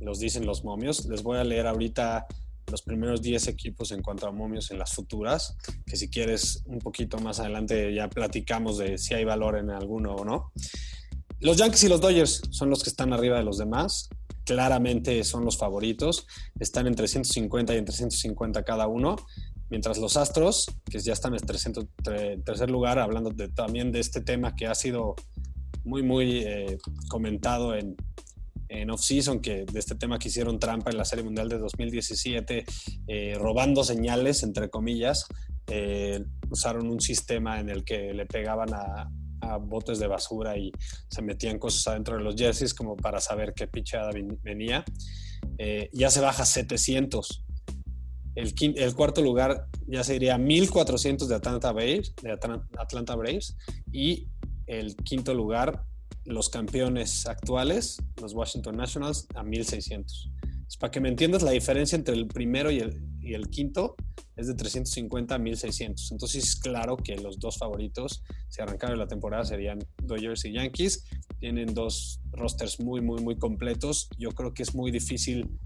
Los 0.00 0.18
dicen 0.18 0.46
los 0.46 0.64
momios. 0.64 1.06
Les 1.06 1.22
voy 1.22 1.38
a 1.38 1.44
leer 1.44 1.66
ahorita 1.66 2.26
los 2.70 2.82
primeros 2.82 3.22
10 3.22 3.48
equipos 3.48 3.92
en 3.92 4.02
cuanto 4.02 4.26
a 4.26 4.32
momios 4.32 4.70
en 4.70 4.78
las 4.78 4.92
futuras, 4.92 5.56
que 5.86 5.96
si 5.96 6.08
quieres 6.08 6.62
un 6.66 6.78
poquito 6.78 7.18
más 7.18 7.40
adelante 7.40 7.94
ya 7.94 8.08
platicamos 8.08 8.78
de 8.78 8.98
si 8.98 9.14
hay 9.14 9.24
valor 9.24 9.58
en 9.58 9.70
alguno 9.70 10.14
o 10.14 10.24
no. 10.24 10.52
Los 11.40 11.56
Yankees 11.56 11.84
y 11.84 11.88
los 11.88 12.00
Dodgers 12.00 12.42
son 12.50 12.68
los 12.68 12.82
que 12.82 12.90
están 12.90 13.12
arriba 13.12 13.38
de 13.38 13.44
los 13.44 13.56
demás. 13.56 14.10
Claramente 14.44 15.24
son 15.24 15.44
los 15.44 15.56
favoritos. 15.56 16.26
Están 16.58 16.86
en 16.86 16.94
350 16.94 17.74
y 17.74 17.78
en 17.78 17.84
350 17.86 18.62
cada 18.62 18.86
uno. 18.86 19.16
Mientras 19.70 19.98
los 19.98 20.16
Astros, 20.16 20.66
que 20.90 20.98
ya 20.98 21.12
están 21.12 21.32
en 21.32 21.40
300, 21.40 21.86
tercer 22.44 22.70
lugar, 22.70 22.98
hablando 22.98 23.32
también 23.54 23.90
de 23.90 24.00
este 24.00 24.20
tema 24.20 24.54
que 24.54 24.66
ha 24.66 24.74
sido 24.74 25.14
muy, 25.84 26.02
muy 26.02 26.38
eh, 26.38 26.76
comentado 27.08 27.74
en, 27.74 27.96
en 28.70 28.90
off-season, 28.90 29.40
que 29.40 29.64
de 29.64 29.78
este 29.78 29.94
tema 29.94 30.18
que 30.18 30.28
hicieron 30.28 30.58
trampa 30.58 30.90
en 30.90 30.96
la 30.96 31.04
Serie 31.04 31.24
Mundial 31.24 31.48
de 31.48 31.58
2017, 31.58 32.64
eh, 33.06 33.34
robando 33.38 33.84
señales, 33.84 34.42
entre 34.42 34.70
comillas. 34.70 35.26
Eh, 35.66 36.24
usaron 36.48 36.88
un 36.88 37.00
sistema 37.00 37.60
en 37.60 37.68
el 37.68 37.84
que 37.84 38.14
le 38.14 38.26
pegaban 38.26 38.72
a, 38.72 39.10
botes 39.62 39.98
de 39.98 40.06
basura 40.06 40.58
y 40.58 40.70
se 41.08 41.22
metían 41.22 41.58
cosas 41.58 41.88
adentro 41.88 42.16
de 42.16 42.22
los 42.22 42.36
jerseys 42.36 42.74
como 42.74 42.94
para 42.94 43.20
saber 43.20 43.54
qué 43.54 43.66
pichada 43.66 44.10
venía. 44.42 44.84
ya 45.92 46.10
se 46.10 46.20
baja 46.20 46.44
700 46.44 47.44
el, 48.34 48.94
cuarto 48.94 49.22
lugar 49.22 49.66
ya 49.86 50.04
sería 50.04 50.38
1400 50.38 51.28
de 51.28 51.34
Atlanta 51.34 51.72
Braves, 51.72 52.14
de 52.22 52.32
Atlanta 52.78 53.16
Braves 53.16 53.56
y 53.92 54.28
el 54.66 54.96
quinto 54.96 55.34
lugar 55.34 55.84
los 56.24 56.48
campeones 56.48 57.26
actuales, 57.26 57.98
los 58.20 58.34
Washington 58.34 58.76
Nationals, 58.76 59.26
a 59.34 59.42
1600. 59.42 60.30
para 60.78 60.90
que 60.90 61.00
me 61.00 61.08
entiendas, 61.08 61.42
la 61.42 61.50
diferencia 61.50 61.96
entre 61.96 62.14
el 62.14 62.26
primero 62.26 62.70
y 62.70 62.78
el, 62.78 63.02
y 63.20 63.34
el 63.34 63.48
quinto 63.48 63.96
es 64.36 64.46
de 64.46 64.54
350 64.54 65.34
a 65.34 65.38
1600. 65.38 66.12
Entonces 66.12 66.44
es 66.44 66.56
claro 66.56 66.96
que 66.96 67.16
los 67.16 67.38
dos 67.38 67.58
favoritos, 67.58 68.22
si 68.48 68.62
arrancaron 68.62 68.98
la 68.98 69.06
temporada, 69.06 69.44
serían 69.44 69.80
Dodgers 70.02 70.44
y 70.44 70.52
Yankees. 70.52 71.04
Tienen 71.38 71.74
dos 71.74 72.20
rosters 72.32 72.80
muy, 72.80 73.00
muy, 73.00 73.22
muy 73.22 73.36
completos. 73.36 74.08
Yo 74.16 74.30
creo 74.30 74.54
que 74.54 74.62
es 74.62 74.74
muy 74.74 74.90
difícil 74.90 75.58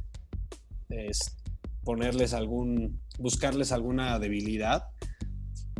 ponerles 1.84 2.32
algún, 2.32 3.00
buscarles 3.18 3.72
alguna 3.72 4.18
debilidad. 4.18 4.84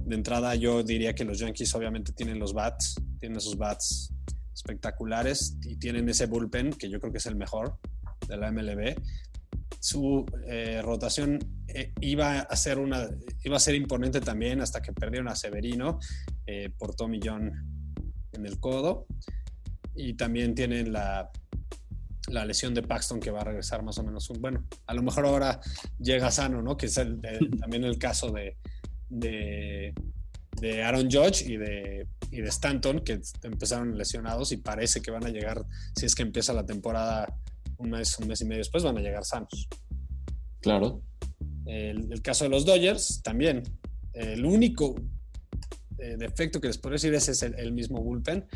De 0.03 0.15
entrada 0.15 0.55
yo 0.55 0.83
diría 0.83 1.15
que 1.15 1.25
los 1.25 1.39
Yankees 1.39 1.75
obviamente 1.75 2.13
tienen 2.13 2.39
los 2.39 2.53
bats, 2.53 2.97
tienen 3.19 3.39
esos 3.39 3.57
bats 3.57 4.13
espectaculares 4.55 5.57
y 5.63 5.77
tienen 5.77 6.09
ese 6.09 6.27
bullpen 6.27 6.73
que 6.73 6.89
yo 6.89 7.01
creo 7.01 7.13
que 7.13 7.19
es 7.19 7.27
el 7.27 7.37
mejor 7.37 7.79
de 8.29 8.37
la 8.37 8.51
MLB. 8.51 8.95
Su 9.81 10.25
eh, 10.47 10.81
rotación 10.83 11.39
eh, 11.69 11.93
iba, 12.01 12.41
a 12.41 12.57
ser 12.57 12.79
una, 12.79 13.07
iba 13.43 13.57
a 13.57 13.61
ser 13.61 13.75
imponente 13.75 14.21
también 14.21 14.61
hasta 14.61 14.81
que 14.81 14.93
perdieron 14.93 15.29
a 15.29 15.37
Severino 15.37 15.99
eh, 16.47 16.71
por 16.79 16.95
Tommy 16.95 17.21
John 17.23 17.53
en 18.33 18.47
el 18.47 18.59
codo. 18.61 19.07
Y 19.97 20.15
también 20.15 20.55
tienen 20.55 20.93
la, 20.93 21.31
la 22.29 22.45
lesión 22.45 22.75
de 22.75 22.83
Paxton 22.83 23.21
que 23.21 23.31
va 23.31 23.43
a 23.43 23.45
regresar 23.45 23.83
más 23.83 23.99
o 23.99 24.03
menos. 24.03 24.29
Bueno, 24.41 24.65
a 24.87 24.95
lo 24.95 25.03
mejor 25.03 25.27
ahora 25.27 25.61
llega 25.99 26.31
sano, 26.31 26.63
¿no? 26.63 26.77
Que 26.77 26.87
es 26.87 26.95
también 27.61 27.85
el 27.85 27.99
caso 27.99 28.31
de, 28.31 28.57
de, 29.09 29.95
Aaron 30.63 31.11
Judge 31.11 31.43
y 31.47 31.57
de, 31.57 32.07
y 32.31 32.41
de 32.41 32.49
Stanton, 32.49 33.01
que 33.01 33.21
empezaron 33.43 33.97
lesionados 33.97 34.53
y 34.53 34.57
parece 34.57 35.01
que 35.01 35.11
van 35.11 35.25
a 35.25 35.31
llegar, 35.31 35.65
si 35.97 36.07
es 36.07 36.15
que 36.15 36.23
empieza 36.23 36.53
la 36.53 36.67
temporada 36.67 37.39
un 37.79 37.91
mes, 37.91 38.19
un 38.19 38.29
mes 38.29 38.41
y 38.41 38.45
medio 38.45 38.59
después, 38.59 38.83
van 38.83 38.99
a 38.99 39.01
llegar 39.01 39.25
sanos. 39.25 39.69
Claro. 40.61 41.03
El, 41.67 42.21
caso 42.23 42.45
de 42.45 42.51
los 42.51 42.65
Dodgers 42.65 43.23
también. 43.23 43.63
El 44.13 44.45
único 44.45 44.95
eh, 45.99 46.17
defecto 46.19 46.61
que 46.61 46.69
les 46.69 46.79
puedo 46.79 46.93
decir 46.95 47.13
es, 47.15 47.29
es 47.29 47.43
el, 47.43 47.73
mismo 47.73 48.01
bullpen 48.03 48.47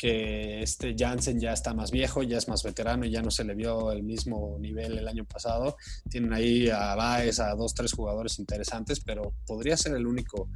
que 0.00 0.62
este 0.62 0.94
Jansen 0.98 1.38
ya 1.38 1.52
está 1.52 1.74
más 1.74 1.90
viejo, 1.90 2.22
ya 2.22 2.38
es 2.38 2.48
más 2.48 2.62
veterano 2.62 3.04
y 3.04 3.10
ya 3.10 3.20
no 3.20 3.30
se 3.30 3.44
le 3.44 3.54
vio 3.54 3.92
el 3.92 4.02
mismo 4.02 4.56
nivel 4.58 4.96
el 4.96 5.06
año 5.06 5.26
pasado. 5.26 5.76
Tienen 6.08 6.32
ahí 6.32 6.70
a 6.70 6.94
Baez, 6.94 7.38
a 7.38 7.54
dos, 7.54 7.74
tres 7.74 7.92
jugadores 7.92 8.38
interesantes, 8.38 9.00
pero 9.00 9.34
podría 9.46 9.76
ser 9.76 9.94
el 9.94 10.06
único, 10.06 10.48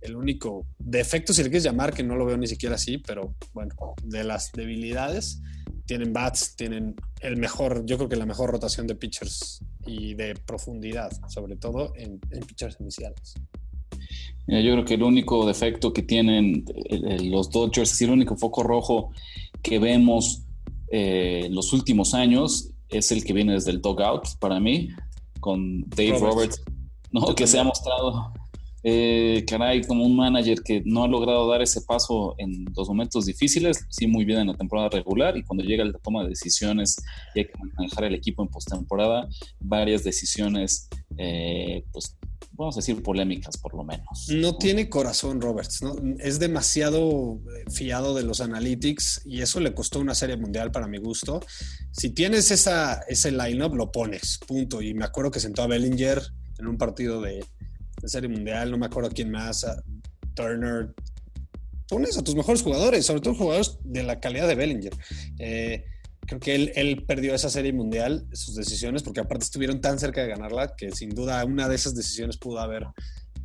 el 0.00 0.16
único 0.16 0.66
defecto, 0.76 1.32
si 1.32 1.44
le 1.44 1.50
quieres 1.50 1.62
llamar, 1.62 1.94
que 1.94 2.02
no 2.02 2.16
lo 2.16 2.26
veo 2.26 2.36
ni 2.36 2.48
siquiera 2.48 2.74
así, 2.74 2.98
pero 2.98 3.36
bueno, 3.52 3.76
de 4.02 4.24
las 4.24 4.50
debilidades, 4.50 5.40
tienen 5.86 6.12
bats, 6.12 6.56
tienen 6.56 6.96
el 7.20 7.36
mejor, 7.36 7.86
yo 7.86 7.96
creo 7.96 8.08
que 8.08 8.16
la 8.16 8.26
mejor 8.26 8.50
rotación 8.50 8.88
de 8.88 8.96
pitchers 8.96 9.64
y 9.86 10.14
de 10.14 10.34
profundidad, 10.34 11.12
sobre 11.28 11.54
todo 11.54 11.92
en, 11.94 12.18
en 12.32 12.40
pitchers 12.40 12.80
iniciales 12.80 13.36
yo 14.46 14.72
creo 14.72 14.84
que 14.84 14.94
el 14.94 15.02
único 15.02 15.46
defecto 15.46 15.92
que 15.92 16.02
tienen 16.02 16.64
eh, 16.90 17.18
los 17.24 17.50
Dodgers, 17.50 17.92
es 17.92 18.02
el 18.02 18.10
único 18.10 18.36
foco 18.36 18.62
rojo 18.62 19.10
que 19.62 19.78
vemos 19.78 20.42
eh, 20.90 21.48
los 21.50 21.72
últimos 21.72 22.14
años 22.14 22.70
es 22.90 23.10
el 23.10 23.24
que 23.24 23.32
viene 23.32 23.54
desde 23.54 23.70
el 23.70 23.80
dugout 23.80 24.38
para 24.38 24.60
mí, 24.60 24.90
con 25.40 25.82
Dave 25.88 26.18
Roberts, 26.18 26.62
¿no? 27.10 27.34
que 27.34 27.46
se 27.46 27.58
ha 27.58 27.64
mostrado, 27.64 28.32
eh, 28.82 29.44
caray, 29.48 29.82
como 29.82 30.04
un 30.04 30.14
manager 30.14 30.62
que 30.62 30.82
no 30.84 31.04
ha 31.04 31.08
logrado 31.08 31.48
dar 31.48 31.62
ese 31.62 31.80
paso 31.80 32.34
en 32.36 32.66
los 32.76 32.86
momentos 32.86 33.24
difíciles, 33.24 33.86
sí 33.88 34.06
muy 34.06 34.26
bien 34.26 34.40
en 34.40 34.48
la 34.48 34.56
temporada 34.56 34.90
regular 34.90 35.36
y 35.36 35.42
cuando 35.42 35.64
llega 35.64 35.84
la 35.84 35.98
toma 35.98 36.22
de 36.22 36.28
decisiones 36.28 37.02
y 37.34 37.40
hay 37.40 37.46
que 37.46 37.52
manejar 37.76 38.04
el 38.04 38.14
equipo 38.14 38.42
en 38.42 38.48
postemporada, 38.48 39.26
varias 39.58 40.04
decisiones 40.04 40.88
pues 41.92 42.16
vamos 42.52 42.76
a 42.76 42.80
decir, 42.80 43.02
polémicas 43.02 43.56
por 43.56 43.74
lo 43.74 43.84
menos. 43.84 44.28
No 44.28 44.56
tiene 44.56 44.88
corazón 44.88 45.40
Roberts, 45.40 45.82
¿no? 45.82 45.94
es 46.18 46.38
demasiado 46.38 47.40
eh, 47.56 47.70
fiado 47.70 48.14
de 48.14 48.22
los 48.22 48.40
analytics 48.40 49.22
y 49.24 49.40
eso 49.42 49.60
le 49.60 49.74
costó 49.74 50.00
una 50.00 50.14
serie 50.14 50.36
mundial 50.36 50.70
para 50.70 50.86
mi 50.86 50.98
gusto. 50.98 51.40
Si 51.92 52.10
tienes 52.10 52.50
esa, 52.50 53.00
ese 53.08 53.32
lineup, 53.32 53.74
lo 53.74 53.90
pones, 53.90 54.38
punto. 54.46 54.82
Y 54.82 54.94
me 54.94 55.04
acuerdo 55.04 55.30
que 55.30 55.40
sentó 55.40 55.62
a 55.62 55.66
Bellinger 55.66 56.22
en 56.58 56.66
un 56.66 56.76
partido 56.76 57.20
de, 57.20 57.44
serie 58.04 58.28
mundial, 58.28 58.70
no 58.70 58.76
me 58.76 58.86
acuerdo 58.86 59.10
quién 59.10 59.30
más, 59.30 59.66
Turner. 60.34 60.94
Pones 61.88 62.18
a 62.18 62.22
tus 62.22 62.34
mejores 62.34 62.62
jugadores, 62.62 63.06
sobre 63.06 63.20
todo 63.20 63.34
jugadores 63.34 63.78
de 63.82 64.02
la 64.02 64.20
calidad 64.20 64.48
de 64.48 64.54
Bellinger. 64.54 64.92
Eh, 65.38 65.84
creo 66.26 66.40
que 66.40 66.54
él, 66.54 66.72
él, 66.74 67.04
perdió 67.06 67.34
esa 67.34 67.50
serie 67.50 67.72
mundial, 67.72 68.26
sus 68.32 68.54
decisiones, 68.54 69.02
porque 69.02 69.20
aparte 69.20 69.44
estuvieron 69.44 69.80
tan 69.80 69.98
cerca 69.98 70.22
de 70.22 70.28
ganarla 70.28 70.74
que 70.76 70.90
sin 70.92 71.10
duda 71.10 71.44
una 71.44 71.68
de 71.68 71.74
esas 71.74 71.94
decisiones 71.94 72.36
pudo 72.36 72.60
haber 72.60 72.86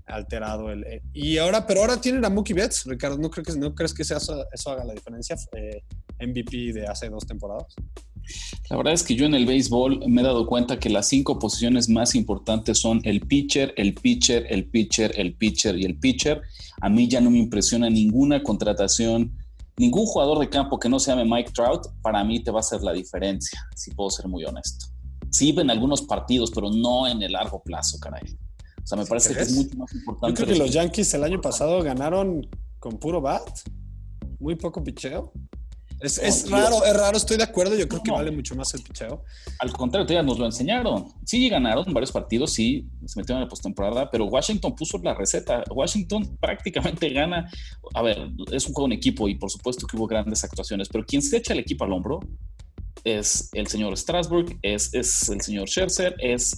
alterado 0.05 0.71
el... 0.71 0.83
Eh, 0.85 1.01
y 1.13 1.37
ahora, 1.37 1.65
pero 1.65 1.81
ahora 1.81 2.01
tienen 2.01 2.25
a 2.25 2.29
Mookie 2.29 2.53
Betts, 2.53 2.85
Ricardo, 2.85 3.17
¿no, 3.17 3.29
creo 3.29 3.43
que, 3.43 3.53
no 3.53 3.73
crees 3.73 3.93
que 3.93 4.01
eso, 4.01 4.15
eso 4.51 4.71
haga 4.71 4.83
la 4.83 4.93
diferencia? 4.93 5.35
Eh, 5.55 5.83
MVP 6.19 6.73
de 6.73 6.87
hace 6.87 7.09
dos 7.09 7.25
temporadas. 7.25 7.73
La 8.69 8.77
verdad 8.77 8.93
es 8.93 9.03
que 9.03 9.15
yo 9.15 9.25
en 9.25 9.33
el 9.33 9.45
béisbol 9.45 10.07
me 10.07 10.21
he 10.21 10.23
dado 10.23 10.45
cuenta 10.45 10.79
que 10.79 10.89
las 10.89 11.07
cinco 11.07 11.39
posiciones 11.39 11.89
más 11.89 12.13
importantes 12.13 12.77
son 12.77 13.01
el 13.03 13.21
pitcher, 13.21 13.73
el 13.77 13.95
pitcher, 13.95 14.45
el 14.49 14.65
pitcher, 14.65 15.13
el 15.15 15.33
pitcher 15.33 15.77
y 15.77 15.85
el 15.85 15.97
pitcher. 15.97 16.41
A 16.81 16.89
mí 16.89 17.07
ya 17.07 17.21
no 17.21 17.31
me 17.31 17.39
impresiona 17.39 17.89
ninguna 17.89 18.43
contratación 18.43 19.33
ningún 19.79 20.05
jugador 20.05 20.39
de 20.39 20.49
campo 20.49 20.77
que 20.77 20.89
no 20.89 20.99
se 20.99 21.09
llame 21.09 21.23
Mike 21.23 21.53
Trout, 21.53 21.87
para 22.01 22.21
mí 22.25 22.43
te 22.43 22.51
va 22.51 22.59
a 22.59 22.59
hacer 22.59 22.83
la 22.83 22.91
diferencia, 22.91 23.65
si 23.75 23.91
puedo 23.91 24.09
ser 24.09 24.27
muy 24.27 24.43
honesto. 24.43 24.87
Sí, 25.31 25.55
en 25.57 25.69
algunos 25.69 26.01
partidos, 26.01 26.51
pero 26.53 26.69
no 26.69 27.07
en 27.07 27.23
el 27.23 27.31
largo 27.31 27.63
plazo, 27.63 27.97
caray. 27.97 28.37
O 28.83 28.85
sea, 28.85 28.97
me 28.97 29.05
parece 29.05 29.33
que 29.33 29.41
es 29.41 29.55
mucho 29.55 29.77
más 29.77 29.93
importante. 29.93 30.41
Yo 30.41 30.45
creo 30.45 30.57
que 30.57 30.63
los 30.63 30.73
Yankees 30.73 31.13
el 31.13 31.23
año 31.23 31.39
pasado 31.39 31.81
ganaron 31.81 32.45
con 32.79 32.97
puro 32.97 33.21
bat, 33.21 33.47
muy 34.39 34.55
poco 34.55 34.83
picheo. 34.83 35.31
Es, 35.99 36.49
raro, 36.49 36.85
es 36.85 36.95
raro, 36.95 37.17
estoy 37.17 37.37
de 37.37 37.43
acuerdo. 37.43 37.75
Yo 37.75 37.87
creo 37.87 38.01
que 38.01 38.11
vale 38.11 38.31
mucho 38.31 38.55
más 38.55 38.73
el 38.73 38.81
picheo. 38.81 39.23
Al 39.59 39.71
contrario, 39.73 40.07
ya 40.07 40.23
nos 40.23 40.39
lo 40.39 40.45
enseñaron. 40.45 41.07
Sí, 41.25 41.49
ganaron 41.49 41.93
varios 41.93 42.11
partidos, 42.11 42.53
sí, 42.53 42.87
se 43.05 43.19
metieron 43.19 43.41
en 43.41 43.47
la 43.47 43.49
postemporada, 43.49 44.09
pero 44.09 44.25
Washington 44.25 44.75
puso 44.75 44.97
la 44.99 45.13
receta. 45.13 45.63
Washington 45.69 46.37
prácticamente 46.39 47.09
gana. 47.09 47.49
A 47.93 48.01
ver, 48.01 48.29
es 48.51 48.65
un 48.67 48.73
juego 48.73 48.87
en 48.87 48.93
equipo 48.93 49.27
y 49.27 49.35
por 49.35 49.51
supuesto 49.51 49.85
que 49.87 49.97
hubo 49.97 50.07
grandes 50.07 50.43
actuaciones, 50.43 50.87
pero 50.87 51.05
quien 51.05 51.21
se 51.21 51.37
echa 51.37 51.53
el 51.53 51.59
equipo 51.59 51.83
al 51.83 51.91
hombro 51.91 52.19
es 53.03 53.49
el 53.53 53.67
señor 53.67 53.97
Strasburg, 53.97 54.57
es, 54.61 54.93
es 54.93 55.29
el 55.29 55.41
señor 55.41 55.67
Scherzer, 55.67 56.15
es. 56.19 56.57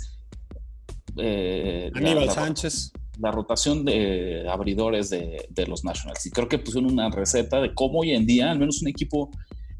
Eh, 1.17 1.91
Aníbal 1.93 2.31
Sánchez 2.31 2.93
la 3.21 3.31
rotación 3.31 3.85
de 3.85 4.45
abridores 4.49 5.09
de, 5.09 5.65
los 5.67 5.83
Nationals. 5.83 6.25
Y 6.25 6.31
creo 6.31 6.47
que 6.47 6.57
pusieron 6.57 6.91
una 6.91 7.09
receta 7.09 7.61
de 7.61 7.73
cómo 7.73 7.99
hoy 7.99 8.11
en 8.11 8.25
día, 8.25 8.51
al 8.51 8.59
menos 8.59 8.81
un 8.81 8.87
equipo, 8.87 9.29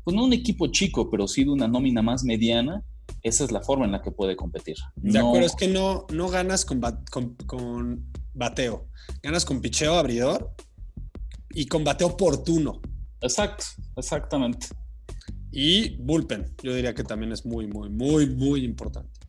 pues 0.03 0.15
no 0.15 0.25
un 0.25 0.33
equipo 0.33 0.67
chico, 0.67 1.09
pero 1.09 1.27
sí 1.27 1.43
de 1.43 1.49
una 1.49 1.67
nómina 1.67 2.01
más 2.01 2.23
mediana, 2.23 2.83
esa 3.23 3.43
es 3.43 3.51
la 3.51 3.61
forma 3.61 3.85
en 3.85 3.91
la 3.91 4.01
que 4.01 4.11
puede 4.11 4.35
competir. 4.35 4.75
De 4.95 5.19
acuerdo, 5.19 5.45
es 5.45 5.55
que 5.55 5.67
no, 5.67 6.05
no 6.13 6.29
ganas 6.29 6.65
con, 6.65 6.81
con, 7.09 8.11
bateo, 8.33 8.87
ganas 9.21 9.43
con 9.43 9.59
picheo 9.59 9.95
abridor 9.95 10.53
y 11.49 11.65
con 11.65 11.83
bateo 11.83 12.07
oportuno. 12.07 12.79
Exacto, 13.21 13.65
exactamente. 13.97 14.67
Y 15.51 15.97
bullpen, 15.97 16.55
yo 16.63 16.73
diría 16.73 16.93
que 16.93 17.03
también 17.03 17.31
es 17.31 17.45
muy, 17.45 17.67
muy, 17.67 17.89
muy, 17.89 18.27
muy 18.27 18.63
importante. 18.63 19.19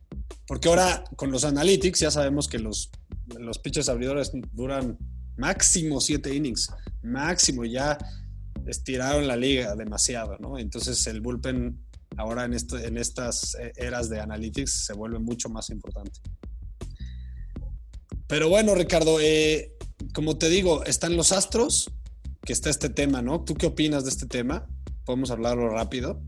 Porque 0.47 0.69
ahora 0.69 1.03
con 1.15 1.31
los 1.31 1.45
analytics 1.45 1.99
ya 1.99 2.11
sabemos 2.11 2.47
que 2.47 2.59
los, 2.59 2.91
los 3.39 3.59
pitchers 3.59 3.89
abridores 3.89 4.31
duran 4.51 4.97
máximo 5.37 5.99
siete 6.01 6.33
innings, 6.33 6.69
máximo, 7.01 7.65
ya 7.65 7.97
estiraron 8.65 9.27
la 9.27 9.35
liga 9.35 9.75
demasiado, 9.75 10.37
¿no? 10.39 10.57
Entonces 10.57 11.05
el 11.07 11.21
bullpen 11.21 11.79
ahora 12.17 12.45
en, 12.45 12.53
en 12.53 12.97
estas 12.97 13.57
eras 13.75 14.09
de 14.09 14.19
analytics 14.19 14.85
se 14.85 14.93
vuelve 14.93 15.19
mucho 15.19 15.49
más 15.49 15.69
importante. 15.69 16.19
Pero 18.27 18.49
bueno, 18.49 18.73
Ricardo, 18.75 19.19
eh, 19.19 19.73
como 20.13 20.37
te 20.37 20.49
digo, 20.49 20.83
están 20.85 21.15
los 21.17 21.31
astros, 21.31 21.91
que 22.43 22.53
está 22.53 22.69
este 22.69 22.89
tema, 22.89 23.21
¿no? 23.21 23.43
¿Tú 23.43 23.55
qué 23.55 23.67
opinas 23.67 24.03
de 24.03 24.09
este 24.09 24.25
tema? 24.25 24.67
Podemos 25.05 25.31
hablarlo 25.31 25.69
rápido. 25.69 26.21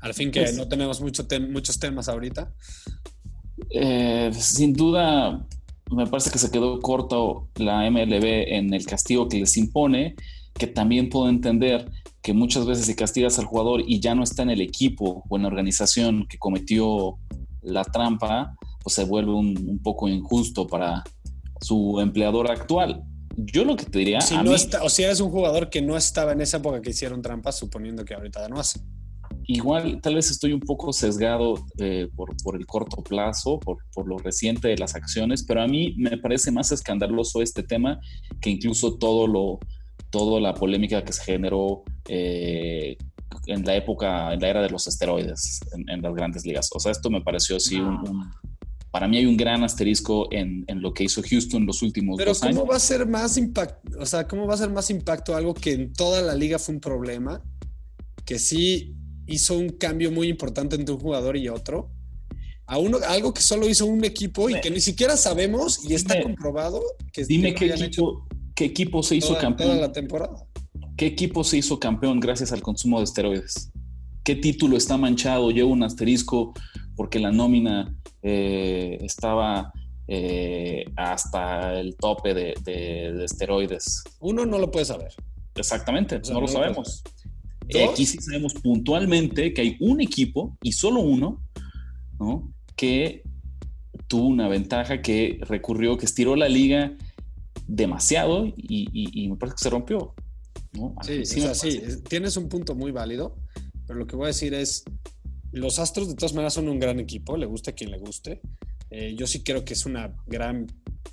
Al 0.00 0.14
fin 0.14 0.30
que 0.30 0.42
pues 0.42 0.56
no 0.56 0.68
tenemos 0.68 1.00
mucho 1.00 1.26
muchos 1.48 1.78
temas 1.78 2.08
ahorita. 2.08 2.52
Eh, 3.70 4.30
sin 4.34 4.72
duda, 4.72 5.46
me 5.90 6.06
parece 6.06 6.30
que 6.30 6.38
se 6.38 6.50
quedó 6.50 6.78
corto 6.80 7.48
la 7.56 7.90
MLB 7.90 8.24
en 8.54 8.72
el 8.74 8.84
castigo 8.86 9.28
que 9.28 9.38
les 9.38 9.56
impone, 9.56 10.14
que 10.54 10.66
también 10.66 11.08
puedo 11.08 11.28
entender 11.28 11.90
que 12.22 12.32
muchas 12.32 12.66
veces 12.66 12.86
si 12.86 12.94
castigas 12.94 13.38
al 13.38 13.46
jugador 13.46 13.82
y 13.86 14.00
ya 14.00 14.14
no 14.14 14.22
está 14.22 14.42
en 14.42 14.50
el 14.50 14.60
equipo 14.60 15.24
o 15.28 15.36
en 15.36 15.42
la 15.42 15.48
organización 15.48 16.26
que 16.28 16.38
cometió 16.38 17.18
la 17.62 17.84
trampa, 17.84 18.56
pues 18.82 18.94
se 18.94 19.04
vuelve 19.04 19.32
un, 19.32 19.80
poco 19.82 20.08
injusto 20.08 20.66
para 20.66 21.04
su 21.60 22.00
empleador 22.00 22.50
actual. 22.50 23.02
Yo 23.36 23.64
lo 23.64 23.76
que 23.76 23.84
te 23.84 24.00
diría... 24.00 24.20
Si 24.20 24.36
no 24.36 24.54
está, 24.54 24.82
o 24.82 24.88
si 24.88 25.04
eres 25.04 25.20
un 25.20 25.30
jugador 25.30 25.70
que 25.70 25.80
no 25.80 25.96
estaba 25.96 26.32
en 26.32 26.40
esa 26.40 26.56
época 26.56 26.82
que 26.82 26.90
hicieron 26.90 27.22
trampas, 27.22 27.56
suponiendo 27.56 28.04
que 28.04 28.14
ahorita 28.14 28.40
ya 28.40 28.48
no 28.48 28.58
hace 28.58 28.80
igual 29.48 30.00
tal 30.02 30.14
vez 30.14 30.30
estoy 30.30 30.52
un 30.52 30.60
poco 30.60 30.92
sesgado 30.92 31.54
eh, 31.78 32.08
por, 32.14 32.54
el 32.54 32.66
corto 32.66 33.02
plazo, 33.02 33.58
por, 33.58 33.78
lo 34.06 34.18
reciente 34.18 34.68
de 34.68 34.76
las 34.76 34.94
acciones, 34.94 35.42
pero 35.42 35.62
a 35.62 35.66
mí 35.66 35.94
me 35.96 36.18
parece 36.18 36.50
más 36.50 36.70
escandaloso 36.70 37.40
este 37.40 37.62
tema 37.62 37.98
que 38.42 38.50
incluso 38.50 38.98
todo 38.98 39.26
lo, 39.26 39.58
toda 40.10 40.38
la 40.38 40.52
polémica 40.52 41.02
que 41.02 41.14
se 41.14 41.24
generó 41.24 41.82
eh, 42.08 42.98
en 43.46 43.64
la 43.64 43.74
época, 43.74 44.34
en 44.34 44.40
la 44.40 44.48
era 44.48 44.62
de 44.62 44.68
los 44.68 44.86
esteroides 44.86 45.60
en, 45.72 46.02
las 46.02 46.14
grandes 46.14 46.44
ligas. 46.44 46.68
O 46.74 46.78
sea, 46.78 46.92
esto 46.92 47.08
me 47.08 47.22
pareció 47.22 47.56
así 47.56 47.76
un, 47.76 48.30
para 48.90 49.08
mí 49.08 49.16
hay 49.16 49.24
un 49.24 49.38
gran 49.38 49.64
asterisco 49.64 50.28
en, 50.30 50.66
lo 50.68 50.92
que 50.92 51.04
hizo 51.04 51.22
Houston 51.22 51.64
los 51.64 51.80
últimos 51.80 52.18
Pero 52.18 52.32
dos 52.32 52.42
años. 52.42 52.52
Pero 52.52 52.60
¿cómo 52.60 52.70
va 52.70 52.76
a 52.76 52.80
ser 52.80 53.06
más 53.06 53.38
impacto? 53.38 53.98
O 53.98 54.04
sea, 54.04 54.28
¿cómo 54.28 54.46
va 54.46 54.54
a 54.54 54.58
ser 54.58 54.70
más 54.70 54.90
impacto 54.90 55.34
algo 55.34 55.54
que 55.54 55.72
en 55.72 55.94
toda 55.94 56.20
la 56.20 56.34
liga 56.34 56.58
fue 56.58 56.74
un 56.74 56.80
problema? 56.82 57.42
Que 58.26 58.38
sí 58.38 58.94
hizo 59.28 59.56
un 59.56 59.68
cambio 59.70 60.10
muy 60.10 60.28
importante 60.28 60.76
entre 60.76 60.94
un 60.94 61.00
jugador 61.00 61.36
y 61.36 61.48
otro. 61.48 61.90
A 62.66 62.78
uno, 62.78 62.98
algo 63.08 63.32
que 63.32 63.40
solo 63.40 63.68
hizo 63.68 63.86
un 63.86 64.04
equipo 64.04 64.50
y 64.50 64.60
que 64.60 64.70
ni 64.70 64.80
siquiera 64.80 65.16
sabemos 65.16 65.88
y 65.88 65.94
está 65.94 66.22
comprobado 66.22 66.82
que 67.12 67.24
Dime 67.24 67.54
qué 67.54 67.66
equipo, 67.66 68.26
qué 68.54 68.66
equipo 68.66 69.02
se 69.02 69.16
hizo 69.16 69.38
campeón. 69.38 69.70
Toda 69.70 69.80
la 69.80 69.92
temporada. 69.92 70.46
¿Qué 70.96 71.06
equipo 71.06 71.44
se 71.44 71.58
hizo 71.58 71.78
campeón 71.78 72.20
gracias 72.20 72.52
al 72.52 72.60
consumo 72.60 72.98
de 72.98 73.04
esteroides? 73.04 73.70
¿Qué 74.24 74.34
título 74.34 74.76
está 74.76 74.96
manchado? 74.96 75.50
Lleva 75.50 75.68
un 75.68 75.82
asterisco 75.82 76.52
porque 76.96 77.20
la 77.20 77.30
nómina 77.30 77.94
eh, 78.22 78.98
estaba 79.00 79.72
eh, 80.08 80.84
hasta 80.96 81.78
el 81.78 81.96
tope 81.96 82.34
de, 82.34 83.24
esteroides. 83.24 84.02
Uno 84.20 84.44
no 84.44 84.58
lo 84.58 84.70
puede 84.70 84.84
saber. 84.84 85.14
Exactamente, 85.54 86.20
no, 86.30 86.40
lo 86.40 86.48
sabemos. 86.48 87.02
Aquí 87.90 88.06
sí 88.06 88.18
sabemos 88.18 88.54
puntualmente 88.54 89.52
que 89.52 89.60
hay 89.60 89.76
un 89.80 90.00
equipo 90.00 90.56
y 90.62 90.72
solo 90.72 91.00
uno, 91.00 91.42
¿no? 92.18 92.52
Que 92.76 93.22
tuvo 94.06 94.26
una 94.26 94.48
ventaja 94.48 95.02
que 95.02 95.38
recurrió, 95.42 95.98
que 95.98 96.06
estiró 96.06 96.34
la 96.34 96.48
liga 96.48 96.96
demasiado 97.66 98.46
y, 98.56 99.28
me 99.28 99.36
parece 99.36 99.56
que 99.56 99.62
se 99.62 99.70
rompió. 99.70 100.14
Sí, 101.02 101.24
sí, 101.24 101.80
tienes 102.08 102.36
un 102.36 102.48
punto 102.48 102.74
muy 102.74 102.90
válido, 102.90 103.36
pero 103.86 103.98
lo 103.98 104.06
que 104.06 104.16
voy 104.16 104.24
a 104.24 104.28
decir 104.28 104.54
es, 104.54 104.84
los 105.52 105.78
Astros 105.78 106.08
de 106.08 106.14
todas 106.14 106.34
maneras 106.34 106.54
son 106.54 106.68
un 106.68 106.78
gran 106.78 107.00
equipo, 107.00 107.36
le 107.36 107.46
guste 107.46 107.70
a 107.70 107.74
quien 107.74 107.90
le 107.90 107.98
guste. 107.98 108.40
Eh, 108.90 109.14
yo 109.16 109.26
sí 109.26 109.42
creo 109.42 109.64
que 109.64 109.74
es 109.74 109.84
una 109.86 110.14
gran, 110.26 110.66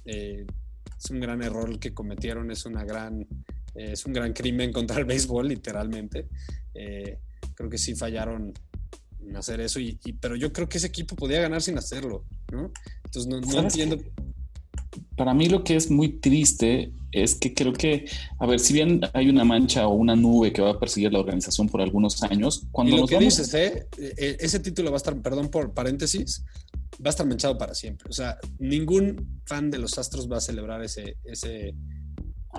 eh, 0.06 0.46
es 0.98 1.10
un 1.10 1.20
gran 1.20 1.42
error 1.42 1.80
que 1.80 1.94
cometieron, 1.94 2.52
es 2.52 2.66
una 2.66 2.84
gran 2.84 3.28
es 3.76 4.06
un 4.06 4.14
gran 4.14 4.34
crimen 4.34 4.72
contra 4.72 4.98
el 4.98 5.06
béisbol, 5.06 5.48
literalmente. 5.48 6.28
Eh, 6.74 7.20
creo 7.54 7.70
que 7.70 7.78
sí 7.78 7.96
fallaron 7.96 8.54
en 9.28 9.36
hacer 9.36 9.60
eso, 9.60 9.80
y, 9.80 9.98
pero 10.20 10.36
yo 10.36 10.54
creo 10.54 10.70
que 10.70 10.78
ese 10.78 10.88
equipo 10.88 11.16
podía 11.16 11.42
ganar 11.42 11.62
sin 11.62 11.78
hacerlo, 11.78 12.26
¿no? 12.52 12.72
Entonces 13.06 13.28
no, 13.28 13.60
entiendo. 13.60 13.98
Para 15.18 15.34
mí 15.34 15.50
lo 15.50 15.64
que 15.64 15.76
es 15.76 15.90
muy 15.90 16.20
triste 16.20 16.94
es 17.12 17.36
que 17.36 17.54
creo 17.54 17.74
que, 17.74 18.06
a 18.40 18.46
ver, 18.46 18.60
si 18.60 18.74
bien 18.74 19.02
hay 19.14 19.30
una 19.30 19.44
mancha 19.46 19.88
o 19.88 19.96
una 19.96 20.16
nube 20.16 20.54
que 20.54 20.62
va 20.62 20.72
a 20.72 20.80
perseguir 20.80 21.12
la 21.12 21.20
organización 21.20 21.70
por 21.70 21.82
algunos 21.82 22.22
años, 22.24 22.68
cuando 22.72 22.96
y 22.96 23.00
lo 23.00 23.08
que 23.08 23.18
dices, 23.18 23.54
¿eh? 23.54 23.88
¿eh? 23.98 24.38
ese 24.40 24.60
título 24.60 24.92
va 24.92 24.98
a 24.98 24.98
estar, 24.98 25.20
perdón 25.22 25.50
por 25.50 25.74
paréntesis, 25.74 26.44
va 27.04 27.08
a 27.08 27.10
estar 27.10 27.26
manchado 27.26 27.58
para 27.58 27.74
siempre. 27.74 28.10
O 28.10 28.14
sea, 28.14 28.38
ningún 28.60 29.42
fan 29.46 29.72
de 29.72 29.80
los 29.80 29.98
Astros 29.98 30.30
va 30.32 30.38
a 30.38 30.42
celebrar 30.42 30.84
ese, 30.84 31.18
ese, 31.24 31.74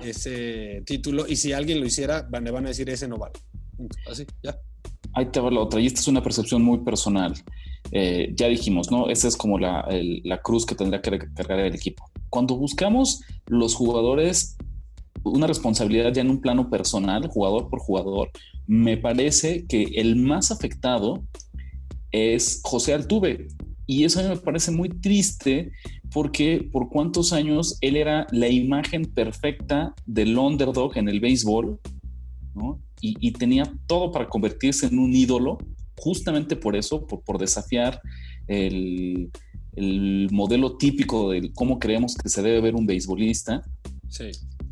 ese 0.03 0.81
título 0.85 1.27
y 1.27 1.35
si 1.35 1.53
alguien 1.53 1.79
lo 1.79 1.85
hiciera, 1.85 2.27
le 2.29 2.51
van 2.51 2.65
a 2.65 2.69
decir 2.69 2.89
ese 2.89 3.07
no 3.07 3.17
vale. 3.17 3.33
Así, 4.09 4.25
ya. 4.43 4.57
Ahí 5.13 5.25
te 5.31 5.39
va 5.39 5.49
la 5.49 5.61
otra, 5.61 5.79
y 5.79 5.87
esta 5.87 5.99
es 5.99 6.07
una 6.07 6.21
percepción 6.21 6.61
muy 6.61 6.79
personal. 6.79 7.33
Eh, 7.91 8.33
ya 8.35 8.47
dijimos, 8.47 8.91
¿no? 8.91 9.09
Esa 9.09 9.27
es 9.27 9.37
como 9.37 9.57
la, 9.57 9.87
la 10.23 10.41
cruz 10.41 10.65
que 10.65 10.75
tendrá 10.75 11.01
que 11.01 11.17
cargar 11.33 11.59
el 11.59 11.73
equipo. 11.73 12.09
Cuando 12.29 12.57
buscamos 12.57 13.21
los 13.45 13.73
jugadores, 13.75 14.57
una 15.23 15.47
responsabilidad 15.47 16.13
ya 16.13 16.21
en 16.21 16.29
un 16.29 16.41
plano 16.41 16.69
personal, 16.69 17.27
jugador 17.27 17.69
por 17.69 17.79
jugador, 17.79 18.29
me 18.67 18.97
parece 18.97 19.65
que 19.65 19.83
el 19.95 20.17
más 20.17 20.51
afectado 20.51 21.23
es 22.11 22.61
José 22.63 22.93
Altuve. 22.93 23.47
Y 23.87 24.03
eso 24.03 24.19
a 24.19 24.23
mí 24.23 24.29
me 24.29 24.35
parece 24.35 24.69
muy 24.69 24.89
triste 24.89 25.71
porque 26.11 26.67
por 26.71 26.89
cuántos 26.89 27.31
años 27.31 27.77
él 27.79 27.95
era 27.95 28.27
la 28.31 28.49
imagen 28.49 29.05
perfecta 29.05 29.95
del 30.05 30.37
underdog 30.37 30.97
en 30.97 31.07
el 31.07 31.21
béisbol, 31.21 31.79
¿no? 32.53 32.81
Y, 32.99 33.31
tenía 33.31 33.71
todo 33.85 34.11
para 34.11 34.27
convertirse 34.27 34.87
en 34.87 34.97
un 34.97 35.15
ídolo, 35.15 35.59
justamente 35.95 36.55
por 36.55 36.75
eso, 36.75 37.05
por, 37.05 37.37
desafiar 37.37 38.01
el, 38.47 39.29
modelo 40.31 40.77
típico 40.77 41.29
de 41.29 41.51
cómo 41.53 41.77
creemos 41.77 42.15
que 42.15 42.27
se 42.27 42.41
debe 42.41 42.59
ver 42.59 42.75
un 42.75 42.87
beisbolista. 42.87 43.61
Sí. 44.09 44.31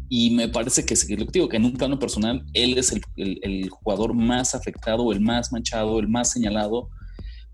Y 0.10 0.32
me 0.32 0.49
parece 0.49 0.84
que, 0.84 0.95
digo, 1.32 1.47
que 1.47 1.58
en 1.58 1.65
un 1.65 1.73
plano 1.73 1.99
personal, 1.99 2.43
él 2.54 2.80
es 2.80 2.91
el, 2.91 3.01
el, 3.15 3.69
jugador 3.69 4.15
más 4.15 4.56
afectado, 4.56 5.12
el 5.12 5.21
más 5.21 5.51
manchado, 5.51 5.99
el 5.99 6.08
más 6.08 6.32
señalado 6.32 6.89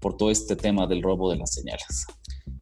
por 0.01 0.17
todo 0.17 0.31
este 0.31 0.55
tema 0.55 0.87
del 0.87 1.01
robo 1.01 1.31
de 1.31 1.37
las 1.37 1.53
señales. 1.53 2.05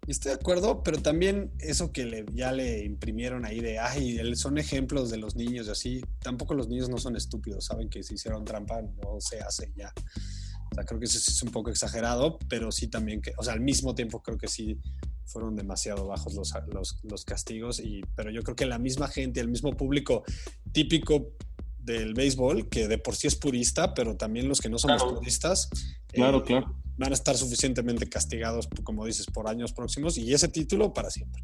Estoy 0.08 0.32
de 0.32 0.36
acuerdo, 0.36 0.84
pero 0.84 1.02
también 1.02 1.52
eso 1.60 1.92
que 1.92 2.06
le, 2.06 2.26
ya 2.34 2.52
le 2.52 2.84
imprimieron 2.84 3.46
ahí 3.46 3.62
de, 3.62 3.80
ay, 3.80 4.20
son 4.36 4.58
ejemplos 4.58 5.10
de 5.10 5.18
los 5.18 5.36
niños 5.36 5.68
y 5.68 5.72
así, 5.72 6.02
tampoco 6.22 6.54
los 6.54 6.68
niños 6.68 6.90
no 6.90 6.98
son 6.98 7.16
estúpidos, 7.16 7.66
saben 7.66 7.90
que 7.90 8.04
si 8.04 8.16
hicieron 8.16 8.44
trampa 8.44 8.82
no 8.82 9.20
se 9.20 9.40
hace 9.40 9.72
ya. 9.76 9.94
O 10.72 10.76
sea, 10.76 10.84
creo 10.84 11.00
que 11.00 11.06
eso 11.06 11.18
es 11.18 11.42
un 11.44 11.52
poco 11.52 11.70
exagerado, 11.70 12.40
pero 12.50 12.72
sí 12.72 12.88
también 12.88 13.22
que, 13.22 13.34
o 13.38 13.44
sea, 13.44 13.54
al 13.54 13.62
mismo 13.62 13.96
tiempo 13.96 14.22
creo 14.22 14.38
que 14.38 14.48
sí 14.48 14.78
fueron 15.26 15.56
demasiado 15.56 16.08
bajos 16.08 16.34
los, 16.34 16.54
los, 17.04 17.24
castigos, 17.24 17.80
y, 17.80 18.02
pero 18.16 18.32
yo 18.32 18.42
creo 18.42 18.56
que 18.56 18.66
la 18.66 18.80
misma 18.80 19.08
gente, 19.08 19.40
el 19.40 19.48
mismo 19.48 19.78
público 19.78 20.24
típico 20.72 21.34
del 21.78 22.16
béisbol, 22.16 22.68
que 22.68 22.88
de 22.88 22.98
por 22.98 23.16
sí 23.16 23.28
es 23.28 23.36
purista, 23.36 23.94
pero 23.94 24.18
también 24.18 24.48
los 24.48 24.60
que 24.60 24.70
no 24.70 24.80
somos 24.80 25.04
puristas. 25.04 25.70
Claro, 26.08 26.40
eh, 26.40 26.44
claro 26.44 26.76
van 27.00 27.12
a 27.12 27.16
estar 27.16 27.36
suficientemente 27.38 28.08
castigados, 28.08 28.68
como 28.84 29.06
dices, 29.06 29.26
por 29.26 29.48
años 29.48 29.72
próximos 29.72 30.18
y 30.18 30.34
ese 30.34 30.50
título 30.50 30.94
para 30.94 31.10
siempre. 31.10 31.42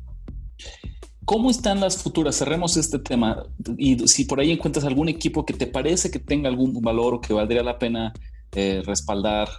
¿Cómo 1.23 1.49
están 1.49 1.79
las 1.79 1.97
futuras? 1.97 2.37
Cerremos 2.37 2.77
este 2.77 2.99
tema. 2.99 3.47
Y 3.77 4.07
si 4.07 4.25
por 4.25 4.39
ahí 4.39 4.51
encuentras 4.51 4.85
algún 4.85 5.09
equipo 5.09 5.45
que 5.45 5.53
te 5.53 5.65
parece 5.65 6.11
que 6.11 6.19
tenga 6.19 6.49
algún 6.49 6.73
valor 6.81 7.15
o 7.15 7.21
que 7.21 7.33
valdría 7.33 7.63
la 7.63 7.79
pena 7.79 8.13
eh, 8.51 8.83
respaldar, 8.85 9.49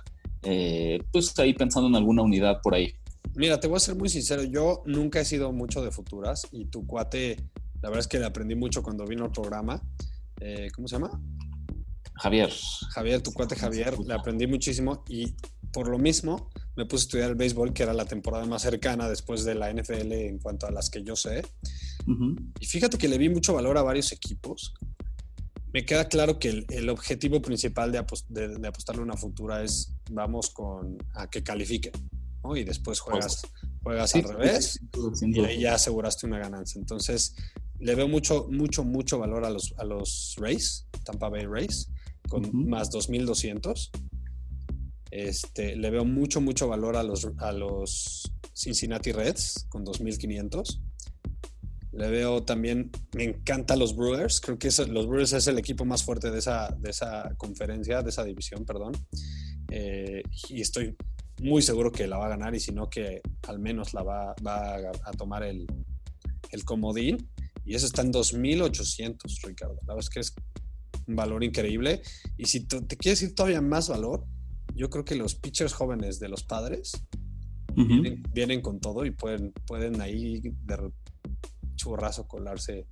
eh, 0.42 1.00
pues 1.10 1.36
ahí 1.38 1.54
pensando 1.54 1.88
en 1.88 1.96
alguna 1.96 2.22
unidad 2.22 2.60
por 2.62 2.74
ahí. 2.74 2.92
Mira, 3.34 3.58
te 3.58 3.66
voy 3.66 3.78
a 3.78 3.80
ser 3.80 3.96
muy 3.96 4.08
sincero. 4.08 4.44
Yo 4.44 4.82
nunca 4.86 5.20
he 5.20 5.24
sido 5.24 5.50
mucho 5.50 5.82
de 5.82 5.90
futuras 5.90 6.46
y 6.52 6.66
tu 6.66 6.86
cuate, 6.86 7.36
la 7.82 7.88
verdad 7.88 8.00
es 8.00 8.06
que 8.06 8.18
le 8.18 8.26
aprendí 8.26 8.54
mucho 8.54 8.82
cuando 8.82 9.04
vino 9.06 9.24
al 9.24 9.32
programa. 9.32 9.82
Eh, 10.40 10.68
¿Cómo 10.74 10.86
se 10.86 10.96
llama? 10.96 11.20
Javier. 12.14 12.50
Javier, 12.90 13.22
tu 13.22 13.32
cuate 13.32 13.56
Javier, 13.56 13.98
le 13.98 14.14
aprendí 14.14 14.46
muchísimo 14.46 15.04
y 15.08 15.34
por 15.76 15.88
lo 15.88 15.98
mismo 15.98 16.48
me 16.74 16.86
puse 16.86 17.02
a 17.02 17.04
estudiar 17.04 17.30
el 17.32 17.36
béisbol, 17.36 17.74
que 17.74 17.82
era 17.82 17.92
la 17.92 18.06
temporada 18.06 18.46
más 18.46 18.62
cercana 18.62 19.10
después 19.10 19.44
de 19.44 19.54
la 19.54 19.70
NFL 19.70 20.10
en 20.10 20.38
cuanto 20.38 20.66
a 20.66 20.70
las 20.70 20.88
que 20.88 21.02
yo 21.02 21.14
sé. 21.16 21.42
Y 22.58 22.64
fíjate 22.64 22.96
que 22.96 23.08
le 23.08 23.18
vi 23.18 23.28
mucho 23.28 23.52
valor 23.52 23.76
a 23.76 23.82
varios 23.82 24.10
equipos. 24.10 24.72
Me 25.74 25.84
queda 25.84 26.08
claro 26.08 26.38
que 26.38 26.64
el, 26.66 26.88
objetivo 26.88 27.42
principal 27.42 27.92
de, 27.92 27.98
apostarle 27.98 29.02
una 29.02 29.18
futura 29.18 29.62
es 29.62 29.92
vamos 30.10 30.48
con 30.48 30.96
a 31.12 31.28
que 31.28 31.42
califiquen. 31.42 31.92
Y 32.54 32.64
después 32.64 32.98
juegas, 32.98 33.42
juegas 33.82 34.14
al 34.14 34.22
revés 34.22 34.80
y 35.20 35.40
ahí 35.40 35.60
ya 35.60 35.74
aseguraste 35.74 36.24
una 36.24 36.38
ganancia. 36.38 36.78
Entonces, 36.78 37.34
le 37.80 37.94
veo 37.94 38.08
mucho, 38.08 38.48
mucho, 38.50 38.82
mucho 38.82 39.18
valor 39.18 39.44
a 39.44 39.50
los, 39.50 39.74
a 39.76 39.84
los 39.84 40.36
Rays, 40.38 40.86
Tampa 41.04 41.28
Bay 41.28 41.44
Rays, 41.44 41.90
con 42.30 42.66
más 42.66 42.90
2.200. 42.90 43.90
Este, 45.10 45.76
le 45.76 45.90
veo 45.90 46.04
mucho, 46.04 46.40
mucho 46.40 46.68
valor 46.68 46.96
a 46.96 47.02
los, 47.02 47.28
a 47.38 47.52
los 47.52 48.32
Cincinnati 48.54 49.12
Reds 49.12 49.66
con 49.68 49.84
2.500. 49.84 50.80
Le 51.92 52.10
veo 52.10 52.42
también, 52.42 52.90
me 53.14 53.24
encantan 53.24 53.78
los 53.78 53.96
Brewers. 53.96 54.40
Creo 54.40 54.58
que 54.58 54.68
los 54.88 55.06
Brewers 55.06 55.32
es 55.32 55.46
el 55.46 55.58
equipo 55.58 55.84
más 55.84 56.02
fuerte 56.02 56.30
de 56.30 56.38
esa, 56.38 56.74
de 56.78 56.90
esa 56.90 57.34
conferencia, 57.36 58.02
de 58.02 58.10
esa 58.10 58.24
división, 58.24 58.64
perdón. 58.64 58.92
Eh, 59.70 60.22
y 60.48 60.60
estoy 60.60 60.96
muy 61.40 61.62
seguro 61.62 61.92
que 61.92 62.06
la 62.06 62.18
va 62.18 62.26
a 62.26 62.30
ganar 62.30 62.54
y 62.54 62.60
si 62.60 62.72
no 62.72 62.88
que 62.88 63.20
al 63.46 63.58
menos 63.58 63.94
la 63.94 64.02
va, 64.02 64.30
a, 64.32 65.12
tomar 65.16 65.42
el, 65.42 65.66
el, 66.50 66.64
comodín. 66.64 67.30
Y 67.64 67.74
eso 67.74 67.86
está 67.86 68.02
en 68.02 68.12
2.800, 68.12 69.46
Ricardo. 69.46 69.76
La 69.86 69.94
verdad 69.94 70.00
es 70.00 70.10
que 70.10 70.20
es 70.20 70.34
un 71.06 71.16
valor 71.16 71.42
increíble. 71.44 72.02
Y 72.36 72.44
si 72.46 72.60
te 72.66 72.96
quieres 72.96 73.22
ir 73.22 73.34
todavía 73.34 73.60
más 73.60 73.88
valor, 73.88 74.26
yo 74.76 74.90
creo 74.90 75.04
que 75.04 75.16
los 75.16 75.34
pitchers 75.34 75.72
jóvenes 75.72 76.20
de 76.20 76.28
los 76.28 76.44
padres 76.44 76.92
vienen, 78.32 78.62
con 78.62 78.80
todo 78.80 79.04
y 79.04 79.10
pueden, 79.10 79.52
pueden 79.66 80.00
ahí 80.00 80.40
de 80.40 80.90
churrazo 81.74 82.26
colarse 82.26 82.86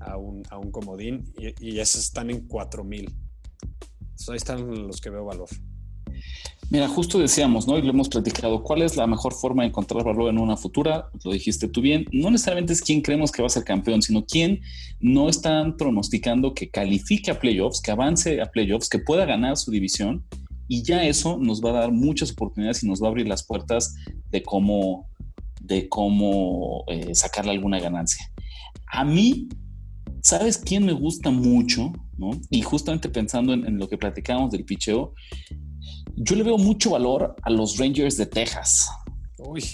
a 0.00 0.16
un, 0.16 0.42
a 0.50 0.58
un 0.58 0.70
comodín 0.70 1.32
y, 1.38 1.70
y 1.70 1.80
esos 1.80 2.02
están 2.02 2.30
en 2.30 2.46
4000. 2.46 3.06
ahí 4.28 4.36
están 4.36 4.86
los 4.86 5.00
que 5.00 5.10
veo 5.10 5.24
valor. 5.24 5.48
Mira, 6.70 6.88
justo 6.88 7.18
decíamos, 7.18 7.66
¿no? 7.66 7.78
Y 7.78 7.82
lo 7.82 7.90
hemos 7.90 8.08
platicado, 8.08 8.62
¿cuál 8.62 8.82
es 8.82 8.96
la 8.96 9.06
mejor 9.06 9.34
forma 9.34 9.62
de 9.62 9.68
encontrar 9.68 10.02
valor 10.02 10.30
en 10.30 10.38
una 10.38 10.56
futura? 10.56 11.10
Lo 11.24 11.32
dijiste 11.32 11.68
tú 11.68 11.80
bien, 11.80 12.06
no 12.10 12.30
necesariamente 12.30 12.72
es 12.72 12.80
quién 12.80 13.02
creemos 13.02 13.30
que 13.30 13.42
va 13.42 13.46
a 13.46 13.50
ser 13.50 13.64
campeón, 13.64 14.00
sino 14.00 14.24
quién 14.24 14.60
no 15.00 15.28
están 15.28 15.76
pronosticando 15.76 16.54
que 16.54 16.70
califique 16.70 17.30
a 17.30 17.38
playoffs, 17.38 17.80
que 17.80 17.90
avance 17.90 18.40
a 18.40 18.46
playoffs, 18.46 18.88
que 18.88 18.98
pueda 18.98 19.26
ganar 19.26 19.56
su 19.56 19.70
división 19.70 20.24
y 20.68 20.82
ya 20.82 21.04
eso 21.04 21.38
nos 21.38 21.60
va 21.62 21.70
a 21.70 21.80
dar 21.80 21.92
muchas 21.92 22.32
oportunidades 22.32 22.82
y 22.82 22.88
nos 22.88 23.02
va 23.02 23.06
a 23.06 23.10
abrir 23.10 23.28
las 23.28 23.44
puertas 23.44 23.94
de 24.30 24.42
cómo, 24.42 25.08
de 25.60 25.88
cómo 25.88 26.84
eh, 26.88 27.14
sacarle 27.14 27.52
alguna 27.52 27.80
ganancia. 27.80 28.30
A 28.86 29.04
mí, 29.04 29.48
¿sabes 30.22 30.58
quién 30.58 30.86
me 30.86 30.92
gusta 30.92 31.30
mucho? 31.30 31.92
¿no? 32.16 32.30
Y 32.50 32.62
justamente 32.62 33.08
pensando 33.08 33.52
en, 33.52 33.78
lo 33.78 33.88
que 33.88 33.98
platicábamos 33.98 34.50
del 34.52 34.64
picheo, 34.64 35.14
yo 36.16 36.36
le 36.36 36.44
veo 36.44 36.58
mucho 36.58 36.90
valor 36.90 37.34
a 37.42 37.50
los 37.50 37.78
Rangers 37.78 38.16
de 38.16 38.26
Texas. 38.26 38.88
Uy. 39.38 39.64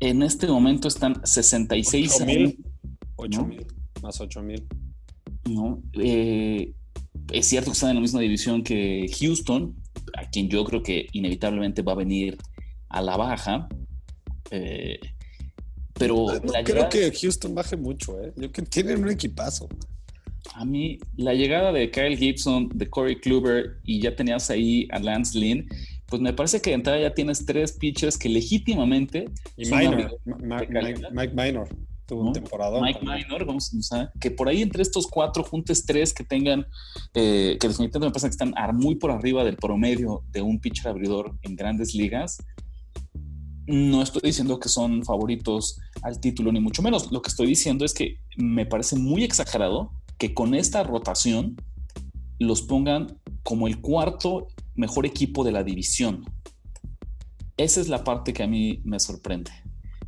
En 0.00 0.22
este 0.22 0.46
momento 0.46 0.88
están 0.88 1.20
66 1.24 2.24
mil. 2.24 2.64
8 3.16 3.44
mil, 3.44 3.66
más 4.02 4.20
8 4.20 4.42
mil. 4.42 4.66
¿no? 5.48 5.82
Eh, 5.94 6.72
es 7.32 7.46
cierto 7.46 7.70
que 7.70 7.74
están 7.74 7.90
en 7.90 7.96
la 7.96 8.02
misma 8.02 8.20
división 8.20 8.62
que 8.62 9.06
Houston, 9.18 9.74
a 10.16 10.28
quien 10.28 10.48
yo 10.48 10.64
creo 10.64 10.82
que 10.82 11.06
inevitablemente 11.12 11.82
va 11.82 11.92
a 11.92 11.96
venir 11.96 12.36
a 12.88 13.02
la 13.02 13.16
baja. 13.16 13.68
Eh, 14.50 14.98
pero 15.94 16.26
no, 16.42 16.52
creo 16.64 16.88
que 16.88 17.12
Houston 17.12 17.54
baje 17.54 17.76
mucho, 17.76 18.20
¿eh? 18.22 18.32
Yo 18.36 18.52
que 18.52 18.62
tienen 18.62 19.02
un 19.02 19.10
equipazo. 19.10 19.68
A 20.54 20.64
mí, 20.64 20.98
la 21.16 21.34
llegada 21.34 21.72
de 21.72 21.90
Kyle 21.90 22.16
Gibson, 22.16 22.68
de 22.72 22.88
Corey 22.88 23.16
Kluber 23.16 23.78
y 23.84 24.00
ya 24.00 24.14
tenías 24.14 24.48
ahí 24.50 24.88
a 24.90 24.98
Lance 24.98 25.38
Lynn, 25.38 25.68
pues 26.06 26.22
me 26.22 26.32
parece 26.32 26.60
que 26.60 26.70
de 26.70 26.76
entrada 26.76 27.00
ya 27.00 27.12
tienes 27.12 27.44
tres 27.44 27.72
pitchers 27.72 28.16
que 28.16 28.28
legítimamente. 28.28 29.26
Y 29.56 29.68
Minor, 29.68 30.18
Mike 30.24 31.34
Minor 31.34 31.68
tuvo 32.08 32.22
un 32.22 32.32
temporada. 32.32 32.80
Mike 32.80 33.00
Minor, 33.02 33.44
vamos 33.44 33.70
a 33.92 34.10
que 34.18 34.30
por 34.30 34.48
ahí 34.48 34.62
entre 34.62 34.82
estos 34.82 35.06
cuatro 35.06 35.44
juntes 35.44 35.84
tres 35.84 36.14
que 36.14 36.24
tengan, 36.24 36.66
eh, 37.14 37.58
que 37.60 37.68
definitivamente 37.68 37.98
me 37.98 38.10
parece 38.10 38.28
que 38.28 38.30
están 38.30 38.54
muy 38.74 38.96
por 38.96 39.10
arriba 39.10 39.44
del 39.44 39.56
promedio 39.56 40.24
de 40.30 40.40
un 40.40 40.58
pitcher 40.58 40.88
abridor 40.88 41.38
en 41.42 41.54
grandes 41.54 41.94
ligas. 41.94 42.38
No 43.66 44.02
estoy 44.02 44.22
diciendo 44.24 44.58
que 44.58 44.70
son 44.70 45.04
favoritos 45.04 45.78
al 46.02 46.18
título, 46.18 46.50
ni 46.50 46.60
mucho 46.60 46.82
menos. 46.82 47.12
Lo 47.12 47.20
que 47.20 47.28
estoy 47.28 47.46
diciendo 47.46 47.84
es 47.84 47.92
que 47.92 48.16
me 48.38 48.64
parece 48.64 48.96
muy 48.96 49.22
exagerado 49.22 49.92
que 50.16 50.32
con 50.32 50.54
esta 50.54 50.82
rotación 50.82 51.56
los 52.38 52.62
pongan 52.62 53.18
como 53.42 53.68
el 53.68 53.82
cuarto 53.82 54.48
mejor 54.74 55.04
equipo 55.04 55.44
de 55.44 55.52
la 55.52 55.62
división. 55.62 56.24
Esa 57.58 57.82
es 57.82 57.88
la 57.88 58.02
parte 58.02 58.32
que 58.32 58.42
a 58.42 58.46
mí 58.46 58.80
me 58.84 58.98
sorprende. 58.98 59.50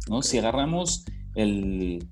¿no? 0.08 0.22
Si 0.22 0.38
agarramos 0.38 1.04
el, 1.34 2.08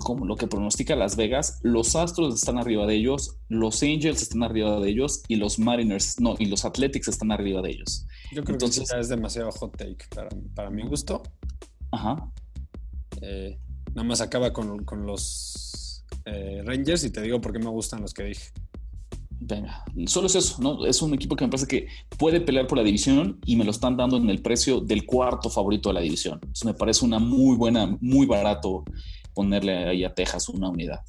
como 0.00 0.26
lo 0.26 0.36
que 0.36 0.46
pronostica 0.46 0.96
Las 0.96 1.16
Vegas, 1.16 1.60
los 1.62 1.96
Astros 1.96 2.34
están 2.34 2.58
arriba 2.58 2.86
de 2.86 2.94
ellos, 2.94 3.36
los 3.48 3.82
Angels 3.82 4.22
están 4.22 4.42
arriba 4.42 4.80
de 4.80 4.90
ellos 4.90 5.22
y 5.28 5.36
los 5.36 5.58
Mariners, 5.58 6.20
no, 6.20 6.34
y 6.38 6.46
los 6.46 6.64
Athletics 6.64 7.08
están 7.08 7.32
arriba 7.32 7.62
de 7.62 7.70
ellos. 7.70 8.06
Yo 8.32 8.42
creo 8.42 8.54
Entonces, 8.54 8.90
que 8.90 9.00
es 9.00 9.08
demasiado 9.08 9.50
hot 9.52 9.76
take 9.76 10.04
para, 10.14 10.28
para 10.54 10.70
mi 10.70 10.82
gusto. 10.82 11.22
Ajá. 11.90 12.30
Eh, 13.20 13.58
nada 13.94 14.06
más 14.06 14.20
acaba 14.20 14.52
con, 14.52 14.84
con 14.84 15.06
los 15.06 16.04
eh, 16.24 16.62
Rangers 16.64 17.04
y 17.04 17.10
te 17.10 17.20
digo 17.22 17.40
por 17.40 17.52
qué 17.52 17.58
me 17.58 17.70
gustan 17.70 18.00
los 18.00 18.12
que 18.12 18.24
dije. 18.24 18.50
Venga, 19.46 19.84
solo 20.06 20.26
es 20.26 20.36
eso, 20.36 20.56
¿no? 20.62 20.86
Es 20.86 21.02
un 21.02 21.12
equipo 21.12 21.36
que 21.36 21.44
me 21.44 21.50
parece 21.50 21.66
que 21.66 21.86
puede 22.18 22.40
pelear 22.40 22.66
por 22.66 22.78
la 22.78 22.84
división 22.84 23.38
y 23.44 23.56
me 23.56 23.64
lo 23.64 23.72
están 23.72 23.94
dando 23.94 24.16
en 24.16 24.30
el 24.30 24.40
precio 24.40 24.80
del 24.80 25.04
cuarto 25.04 25.50
favorito 25.50 25.90
de 25.90 25.94
la 25.94 26.00
división. 26.00 26.40
Eso 26.50 26.64
me 26.64 26.72
parece 26.72 27.04
una 27.04 27.18
muy 27.18 27.56
buena, 27.56 27.94
muy 28.00 28.26
barato 28.26 28.84
ponerle 29.34 29.84
ahí 29.86 30.02
a 30.02 30.14
Texas 30.14 30.48
una 30.48 30.70
unidad. 30.70 31.00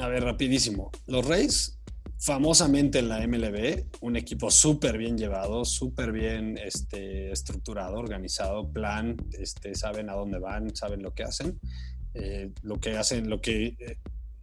A 0.00 0.08
ver, 0.08 0.24
rapidísimo. 0.24 0.90
Los 1.06 1.26
Reyes, 1.26 1.78
famosamente 2.18 3.00
en 3.00 3.10
la 3.10 3.26
MLB, 3.26 3.84
un 4.00 4.16
equipo 4.16 4.50
súper 4.50 4.96
bien 4.96 5.18
llevado, 5.18 5.66
súper 5.66 6.12
bien 6.12 6.56
este, 6.56 7.30
estructurado, 7.30 7.98
organizado, 7.98 8.72
plan, 8.72 9.18
este, 9.38 9.74
saben 9.74 10.08
a 10.08 10.14
dónde 10.14 10.38
van, 10.38 10.74
saben 10.74 11.02
lo 11.02 11.12
que 11.12 11.24
hacen. 11.24 11.60
Eh, 12.14 12.52
lo 12.62 12.80
que 12.80 12.96
hacen, 12.96 13.28
lo 13.28 13.42
que 13.42 13.76
eh, 13.78 13.98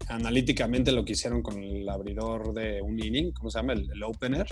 analíticamente 0.07 0.91
lo 0.91 1.05
que 1.05 1.13
hicieron 1.13 1.41
con 1.41 1.63
el 1.63 1.87
abridor 1.87 2.53
de 2.53 2.81
un 2.81 2.99
inning, 2.99 3.31
¿cómo 3.31 3.49
se 3.49 3.59
llama? 3.59 3.73
El, 3.73 4.03
opener. 4.03 4.47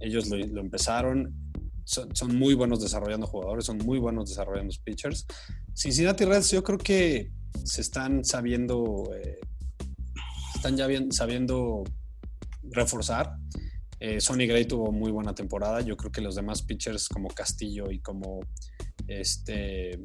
Ellos 0.00 0.28
lo, 0.28 0.60
empezaron. 0.60 1.34
Son, 1.84 2.36
muy 2.36 2.54
buenos 2.54 2.80
desarrollando 2.80 3.26
jugadores, 3.26 3.64
son 3.64 3.78
muy 3.78 3.98
buenos 3.98 4.28
desarrollando 4.28 4.74
pitchers. 4.84 5.26
Cincinnati 5.74 6.24
Reds, 6.24 6.50
yo 6.52 6.62
creo 6.62 6.78
que 6.78 7.30
se 7.64 7.80
están 7.80 8.24
sabiendo, 8.24 9.10
eh, 9.14 9.38
están 10.54 10.76
ya 10.76 10.86
bien, 10.86 11.12
sabiendo 11.12 11.84
reforzar. 12.62 13.34
Eh, 13.98 14.20
Sonny 14.20 14.46
Gray 14.46 14.64
tuvo 14.64 14.90
muy 14.90 15.12
buena 15.12 15.34
temporada. 15.34 15.80
Yo 15.80 15.96
creo 15.96 16.10
que 16.10 16.20
los 16.20 16.34
demás 16.34 16.62
pitchers 16.62 17.08
como 17.08 17.28
Castillo 17.28 17.90
y 17.90 18.00
como 18.00 18.40
este, 19.06 20.00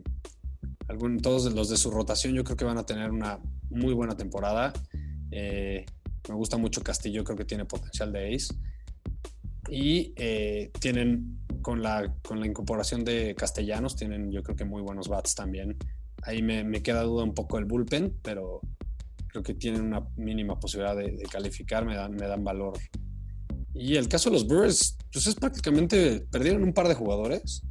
algún, 0.88 1.19
todos 1.19 1.52
los 1.54 1.69
de 1.69 1.78
su 1.78 1.91
rotación, 1.91 2.34
yo 2.34 2.43
creo 2.43 2.58
que 2.58 2.65
van 2.65 2.78
a 2.78 2.86
tener 2.86 3.12
una 3.12 3.39
muy 3.69 3.93
buena 3.93 4.15
temporada. 4.15 4.73
Eh, 5.32 5.86
me 6.30 6.36
gusta 6.36 6.58
mucho 6.58 6.82
Castillo, 6.82 7.23
creo 7.23 7.38
que 7.38 7.45
tiene 7.45 7.65
potencial 7.65 8.12
de 8.12 8.36
ace. 8.36 8.54
Y 9.69 10.13
eh, 10.15 10.71
tienen, 10.80 11.39
con 11.62 11.82
la, 11.82 12.13
con 12.21 12.39
la 12.39 12.47
incorporación 12.47 13.04
de 13.04 13.36
Castellanos, 13.36 13.95
tienen 13.95 14.32
yo 14.32 14.43
creo 14.43 14.56
que 14.56 14.65
muy 14.65 14.82
buenos 14.82 15.08
bats 15.10 15.36
también. 15.36 15.78
Ahí 16.23 16.41
me, 16.41 16.82
queda 16.82 17.04
duda 17.04 17.23
un 17.23 17.34
poco 17.34 17.58
el 17.58 17.65
bullpen, 17.65 18.17
pero 18.21 18.62
creo 19.28 19.43
que 19.43 19.54
tienen 19.54 19.82
una 19.82 20.08
mínima 20.15 20.60
posibilidad 20.60 20.95
de, 20.95 21.17
calificar, 21.32 21.86
me 21.86 21.95
dan, 21.95 22.15
me 22.15 22.28
dan 22.28 22.43
valor. 22.43 22.78
Y 23.73 23.95
el 23.95 24.08
caso 24.08 24.30
de 24.30 24.34
los 24.34 24.47
Brewers, 24.47 24.97
pues 25.12 25.28
es 25.28 25.36
prácticamente, 25.36 26.21
perdieron 26.32 26.63
un 26.63 26.73
par 26.73 26.88
de 26.88 26.95
jugadores, 26.95 27.62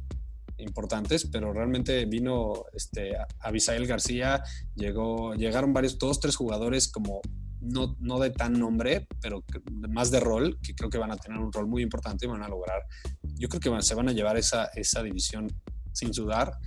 importantes, 0.57 1.27
pero 1.31 1.53
realmente 1.53 2.05
vino 2.05 2.65
este, 2.73 3.13
Abisael 3.39 3.87
García, 3.87 4.41
llegó, 4.75 5.33
llegaron 5.35 5.73
varios, 5.73 5.97
todos 5.97 6.19
tres 6.19 6.35
jugadores 6.35 6.87
como 6.87 7.21
no, 7.61 7.95
no 7.99 8.19
de 8.19 8.29
tan 8.29 8.53
nombre, 8.53 9.07
pero 9.21 9.43
más 9.89 10.11
de 10.11 10.19
rol, 10.19 10.59
que 10.61 10.75
creo 10.75 10.89
que 10.89 10.97
van 10.97 11.11
a 11.11 11.17
tener 11.17 11.39
un 11.39 11.51
rol 11.51 11.67
muy 11.67 11.81
importante 11.81 12.25
y 12.25 12.29
van 12.29 12.43
a 12.43 12.49
lograr, 12.49 12.83
yo 13.35 13.49
creo 13.49 13.59
que 13.59 13.81
se 13.81 13.95
van 13.95 14.09
a 14.09 14.13
llevar 14.13 14.37
esa, 14.37 14.65
esa 14.75 15.03
división 15.03 15.47
sin 15.93 16.13
sudar. 16.13 16.57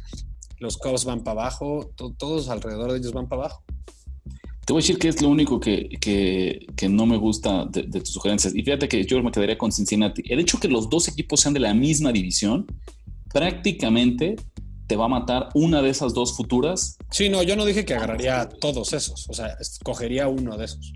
Los 0.59 0.77
Cubs 0.77 1.05
van 1.05 1.25
para 1.25 1.41
abajo, 1.43 1.93
todos 1.97 2.49
alrededor 2.49 2.93
de 2.93 2.99
ellos 2.99 3.13
van 3.13 3.29
para 3.29 3.43
abajo. 3.43 3.65
Te 4.67 4.73
voy 4.73 4.81
a 4.81 4.83
decir 4.83 4.99
que 4.99 5.09
es 5.09 5.21
lo 5.21 5.31
único 5.31 5.59
que, 5.59 5.89
que, 6.01 6.67
que 6.77 6.89
no 6.89 7.07
me 7.07 7.17
gusta 7.17 7.65
de, 7.65 7.83
de, 7.85 8.01
tus 8.01 8.11
sugerencias. 8.11 8.55
Y 8.55 8.63
fíjate 8.63 8.89
que 8.89 9.05
yo 9.05 9.21
me 9.23 9.33
quedaría 9.33 9.59
con 9.59 9.73
Cincinnati. 9.73 10.23
El 10.27 10.39
hecho 10.39 10.61
que 10.61 10.69
los 10.69 10.89
dos 10.89 11.09
equipos 11.09 11.41
sean 11.41 11.55
de 11.55 11.61
la 11.61 11.75
misma 11.75 12.13
división 12.13 12.67
prácticamente 13.33 14.37
te 14.87 14.97
va 14.97 15.05
a 15.05 15.09
matar 15.09 15.49
una 15.55 15.83
de 15.83 15.91
esas 15.91 16.15
dos 16.15 16.37
futuras. 16.37 16.99
Sí, 17.11 17.29
no, 17.29 17.43
yo 17.43 17.57
no 17.57 17.65
dije 17.65 17.85
que 17.85 17.95
agarraría 17.95 18.49
todos 18.49 18.93
esos, 18.93 19.29
o 19.29 19.33
sea, 19.33 19.49
escogería 19.61 20.29
uno 20.29 20.57
de 20.57 20.65
esos. 20.65 20.93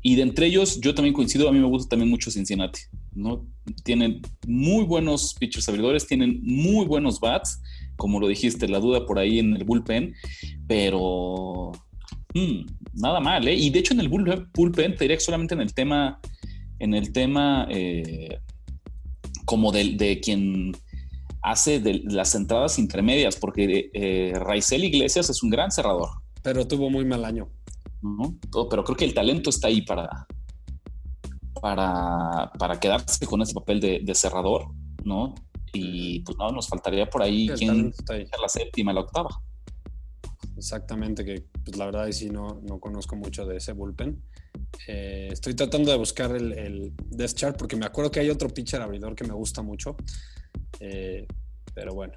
Y 0.00 0.14
de 0.14 0.22
entre 0.22 0.46
ellos, 0.46 0.80
yo 0.80 0.94
también 0.94 1.12
coincido, 1.12 1.48
a 1.48 1.52
mí 1.52 1.58
me 1.58 1.66
gusta 1.66 1.90
también 1.90 2.08
mucho 2.08 2.30
Cincinnati, 2.30 2.82
¿no? 3.12 3.46
Tienen 3.82 4.22
muy 4.46 4.84
buenos 4.84 5.34
pitchers 5.34 5.68
abridores, 5.68 6.06
tienen 6.06 6.40
muy 6.44 6.86
buenos 6.86 7.18
bats, 7.18 7.60
como 7.96 8.20
lo 8.20 8.28
dijiste, 8.28 8.68
la 8.68 8.78
duda 8.78 9.06
por 9.06 9.18
ahí 9.18 9.40
en 9.40 9.56
el 9.56 9.64
bullpen, 9.64 10.14
pero 10.68 11.72
mm, 12.34 12.66
nada 12.94 13.18
mal, 13.18 13.48
¿eh? 13.48 13.54
Y 13.54 13.70
de 13.70 13.80
hecho 13.80 13.94
en 13.94 14.00
el 14.00 14.08
bullpen, 14.08 14.94
te 14.94 15.04
diría 15.04 15.16
que 15.16 15.24
solamente 15.24 15.54
en 15.54 15.62
el 15.62 15.74
tema, 15.74 16.20
en 16.78 16.94
el 16.94 17.12
tema 17.12 17.66
eh, 17.68 18.38
como 19.46 19.72
de, 19.72 20.20
quien 20.22 20.76
hace 21.46 21.78
de 21.78 22.02
las 22.04 22.34
entradas 22.34 22.76
intermedias, 22.76 23.36
porque 23.36 23.88
eh, 23.94 24.32
Raizel 24.34 24.82
Iglesias 24.82 25.30
es 25.30 25.44
un 25.44 25.50
gran 25.50 25.70
cerrador. 25.70 26.08
Pero 26.42 26.66
tuvo 26.66 26.90
muy 26.90 27.04
mal 27.04 27.24
año. 27.24 27.48
Oh, 28.52 28.68
pero 28.68 28.82
creo 28.82 28.96
que 28.96 29.04
el 29.04 29.14
talento 29.14 29.50
está 29.50 29.68
ahí 29.68 29.82
para, 29.82 30.26
para, 31.60 32.50
para 32.58 32.80
quedarse 32.80 33.24
con 33.26 33.42
ese 33.42 33.54
papel 33.54 33.80
de, 33.80 34.14
cerrador, 34.14 34.66
¿no? 35.04 35.34
Y 35.72 36.20
pues 36.20 36.36
no, 36.36 36.50
nos 36.50 36.68
faltaría 36.68 37.08
por 37.08 37.22
ahí 37.22 37.48
quien 37.50 37.92
la 38.40 38.48
séptima, 38.48 38.92
la 38.92 39.00
octava. 39.00 39.30
Exactamente, 40.56 41.24
que 41.24 41.44
pues 41.64 41.76
la 41.76 41.86
verdad 41.86 42.10
sí 42.10 42.28
no, 42.28 42.60
no 42.62 42.80
conozco 42.80 43.14
mucho 43.14 43.46
de 43.46 43.58
ese 43.58 43.72
bullpen. 43.72 44.20
Eh, 44.88 45.28
estoy 45.30 45.54
tratando 45.54 45.92
de 45.92 45.98
buscar 45.98 46.34
el, 46.34 46.52
el, 46.52 46.92
Death 47.10 47.34
Chart 47.34 47.56
porque 47.56 47.76
me 47.76 47.86
acuerdo 47.86 48.10
que 48.10 48.20
hay 48.20 48.30
otro 48.30 48.48
pitcher 48.48 48.82
abridor 48.82 49.14
que 49.14 49.24
me 49.24 49.34
gusta 49.34 49.62
mucho. 49.62 49.96
Eh, 50.80 51.26
pero 51.74 51.94
bueno. 51.94 52.14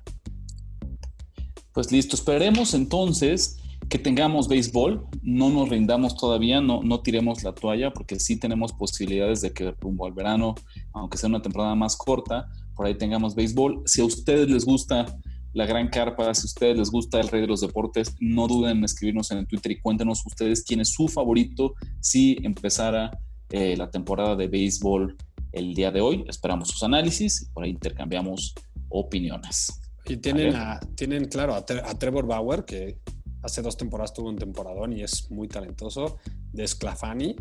Pues 1.74 1.92
listo, 1.92 2.16
esperemos 2.16 2.74
entonces 2.74 3.58
que 3.90 3.98
tengamos 3.98 4.48
béisbol, 4.48 5.08
no 5.24 5.50
nos 5.50 5.70
rindamos 5.70 6.16
todavía, 6.16 6.62
no, 6.62 6.84
no 6.84 7.02
tiremos 7.02 7.44
la 7.44 7.54
toalla, 7.54 7.92
porque 7.92 8.20
sí 8.20 8.38
tenemos 8.38 8.74
posibilidades 8.74 9.42
de 9.42 9.52
que 9.52 9.72
rumbo 9.80 10.06
al 10.06 10.14
verano, 10.14 10.56
aunque 10.94 11.18
sea 11.18 11.30
una 11.30 11.42
temporada 11.42 11.74
más 11.76 11.96
corta, 11.96 12.48
por 12.76 12.86
ahí 12.86 12.96
tengamos 12.96 13.36
béisbol. 13.36 13.84
Si 13.86 14.02
a 14.02 14.06
ustedes 14.06 14.50
les 14.50 14.66
gusta 14.66 15.06
la 15.54 15.66
gran 15.66 15.90
carpa, 15.90 16.34
si 16.34 16.44
a 16.44 16.46
ustedes 16.46 16.78
les 16.78 16.92
gusta 16.92 17.20
el 17.20 17.28
rey 17.28 17.42
de 17.42 17.48
los 17.48 17.62
deportes, 17.62 18.16
no 18.20 18.48
duden 18.48 18.78
en 18.78 18.84
escribirnos 18.84 19.32
en 19.32 19.46
Twitter 19.48 19.72
y 19.72 19.80
cuéntenos 19.80 20.24
ustedes 20.26 20.64
quién 20.64 20.82
es 20.82 20.90
su 20.90 21.08
favorito 21.08 21.74
si 22.00 22.38
empezara 22.44 23.12
eh, 23.50 23.76
la 23.76 23.90
temporada 23.90 24.36
de 24.36 24.48
béisbol 24.48 25.18
el 25.52 25.74
día 25.74 25.92
de 25.92 26.02
hoy. 26.02 26.26
Esperamos 26.28 26.70
sus 26.70 26.84
análisis 26.84 27.44
y 27.44 27.46
por 27.54 27.64
ahí 27.64 27.72
intercambiamos 27.72 28.54
opiniones. 28.90 29.82
Y 30.06 30.18
tienen, 30.18 30.56
tienen 30.96 31.26
claro, 31.26 31.54
a 31.54 31.64
Trevor 31.64 32.26
Bauer, 32.26 32.66
que 32.66 32.98
Hace 33.42 33.62
dos 33.62 33.78
temporadas 33.78 34.14
tuvo 34.14 34.30
un 34.30 34.36
temporadón 34.36 34.92
y 34.94 35.02
es 35.02 35.32
muy 35.32 35.48
talentoso. 35.48 36.18
De 36.52 36.68
Sclafani, 36.68 37.36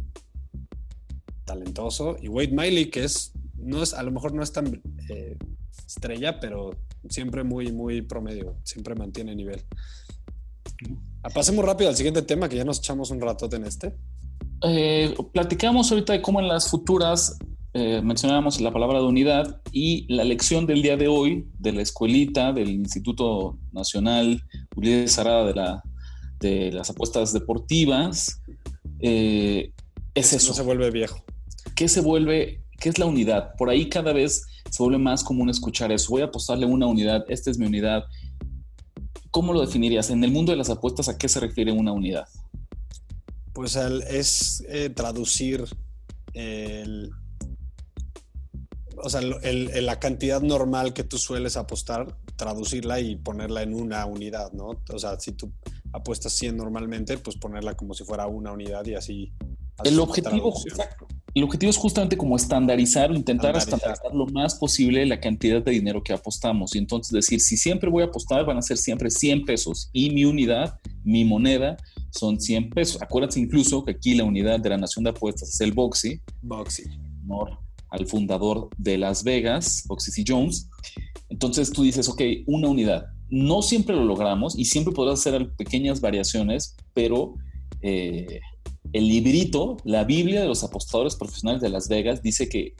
talentoso. 1.44 2.16
Y 2.20 2.28
Wade 2.28 2.52
Miley, 2.52 2.90
que 2.90 3.04
es, 3.04 3.32
no 3.56 3.82
es, 3.82 3.94
a 3.94 4.02
lo 4.04 4.12
mejor 4.12 4.32
no 4.32 4.42
es 4.42 4.52
tan 4.52 4.80
eh, 5.08 5.36
estrella, 5.86 6.38
pero 6.38 6.70
siempre 7.08 7.42
muy, 7.42 7.72
muy 7.72 8.02
promedio. 8.02 8.56
Siempre 8.62 8.94
mantiene 8.94 9.34
nivel. 9.34 9.64
Ah, 11.24 11.30
pasemos 11.30 11.64
rápido 11.64 11.90
al 11.90 11.96
siguiente 11.96 12.22
tema, 12.22 12.48
que 12.48 12.56
ya 12.56 12.64
nos 12.64 12.78
echamos 12.78 13.10
un 13.10 13.20
ratote 13.20 13.56
en 13.56 13.64
este. 13.64 13.96
Eh, 14.62 15.16
platicamos 15.32 15.90
ahorita 15.90 16.12
de 16.12 16.22
cómo 16.22 16.38
en 16.38 16.46
las 16.46 16.70
futuras 16.70 17.38
eh, 17.80 18.02
mencionábamos 18.02 18.60
la 18.60 18.72
palabra 18.72 18.98
de 18.98 19.04
unidad 19.04 19.60
y 19.70 20.12
la 20.12 20.24
lección 20.24 20.66
del 20.66 20.82
día 20.82 20.96
de 20.96 21.06
hoy 21.06 21.46
de 21.60 21.70
la 21.70 21.80
escuelita 21.82 22.52
del 22.52 22.70
Instituto 22.70 23.56
Nacional 23.70 24.42
Ulises 24.74 25.12
Sarada 25.12 25.46
de, 25.46 25.54
la, 25.54 25.84
de 26.40 26.72
las 26.72 26.90
apuestas 26.90 27.32
deportivas 27.32 28.42
eh, 28.98 29.72
es 30.12 30.32
eso. 30.32 30.48
No 30.48 30.54
se 30.54 30.62
vuelve 30.62 30.90
viejo. 30.90 31.22
¿Qué 31.76 31.88
se 31.88 32.00
vuelve? 32.00 32.64
¿Qué 32.80 32.88
es 32.88 32.98
la 32.98 33.06
unidad? 33.06 33.54
Por 33.56 33.70
ahí 33.70 33.88
cada 33.88 34.12
vez 34.12 34.44
se 34.68 34.82
vuelve 34.82 34.98
más 34.98 35.22
común 35.22 35.48
escuchar 35.48 35.92
eso. 35.92 36.10
Voy 36.10 36.22
a 36.22 36.24
apostarle 36.24 36.66
una 36.66 36.86
unidad, 36.86 37.24
esta 37.28 37.48
es 37.48 37.58
mi 37.58 37.66
unidad. 37.66 38.06
¿Cómo 39.30 39.52
lo 39.52 39.60
definirías? 39.60 40.10
En 40.10 40.24
el 40.24 40.32
mundo 40.32 40.50
de 40.50 40.58
las 40.58 40.68
apuestas, 40.68 41.08
¿a 41.08 41.16
qué 41.16 41.28
se 41.28 41.38
refiere 41.38 41.70
una 41.70 41.92
unidad? 41.92 42.26
Pues 43.52 43.76
es 43.76 44.64
eh, 44.68 44.90
traducir 44.90 45.64
el, 46.34 47.12
o 49.02 49.10
sea, 49.10 49.20
la 49.20 49.98
cantidad 49.98 50.40
normal 50.40 50.92
que 50.92 51.04
tú 51.04 51.18
sueles 51.18 51.56
apostar, 51.56 52.16
traducirla 52.36 53.00
y 53.00 53.16
ponerla 53.16 53.62
en 53.62 53.74
una 53.74 54.04
unidad, 54.06 54.52
¿no? 54.52 54.78
O 54.92 54.98
sea, 54.98 55.18
si 55.18 55.32
tú 55.32 55.52
apuestas 55.92 56.32
100 56.34 56.56
normalmente, 56.56 57.18
pues 57.18 57.36
ponerla 57.36 57.76
como 57.76 57.94
si 57.94 58.04
fuera 58.04 58.26
una 58.26 58.52
unidad 58.52 58.84
y 58.86 58.94
así. 58.94 59.32
El 59.84 60.00
objetivo, 60.00 60.54
el 61.34 61.44
objetivo 61.44 61.70
es 61.70 61.76
justamente 61.76 62.16
como 62.16 62.36
estandarizar 62.36 63.10
o 63.10 63.14
intentar 63.14 63.56
estandarizar. 63.56 64.12
lo 64.12 64.26
más 64.26 64.56
posible 64.56 65.06
la 65.06 65.20
cantidad 65.20 65.62
de 65.62 65.70
dinero 65.70 66.02
que 66.02 66.12
apostamos. 66.12 66.74
Y 66.74 66.78
entonces 66.78 67.12
decir, 67.12 67.40
si 67.40 67.56
siempre 67.56 67.88
voy 67.88 68.02
a 68.02 68.06
apostar, 68.06 68.44
van 68.44 68.58
a 68.58 68.62
ser 68.62 68.76
siempre 68.76 69.10
100 69.10 69.44
pesos. 69.44 69.88
Y 69.92 70.10
mi 70.10 70.24
unidad, 70.24 70.78
mi 71.04 71.24
moneda, 71.24 71.76
son 72.10 72.40
100 72.40 72.70
pesos. 72.70 73.00
Acuérdense 73.00 73.38
incluso 73.38 73.84
que 73.84 73.92
aquí 73.92 74.14
la 74.14 74.24
unidad 74.24 74.58
de 74.58 74.70
la 74.70 74.78
nación 74.78 75.04
de 75.04 75.10
apuestas 75.10 75.50
es 75.50 75.60
el 75.60 75.72
Boxy. 75.72 76.20
Boxy 76.42 76.84
al 77.90 78.06
fundador 78.06 78.68
de 78.76 78.98
Las 78.98 79.24
Vegas, 79.24 79.84
Foxy 79.86 80.24
Jones. 80.26 80.68
Entonces 81.28 81.70
tú 81.72 81.82
dices, 81.82 82.08
ok, 82.08 82.22
una 82.46 82.68
unidad. 82.68 83.06
No 83.30 83.62
siempre 83.62 83.94
lo 83.94 84.04
logramos 84.04 84.58
y 84.58 84.64
siempre 84.64 84.94
podrás 84.94 85.20
hacer 85.20 85.50
pequeñas 85.56 86.00
variaciones, 86.00 86.76
pero 86.94 87.34
eh, 87.82 88.40
el 88.92 89.08
librito, 89.08 89.76
la 89.84 90.04
Biblia 90.04 90.40
de 90.40 90.48
los 90.48 90.64
apostadores 90.64 91.16
profesionales 91.16 91.60
de 91.60 91.68
Las 91.68 91.88
Vegas, 91.88 92.22
dice 92.22 92.48
que 92.48 92.74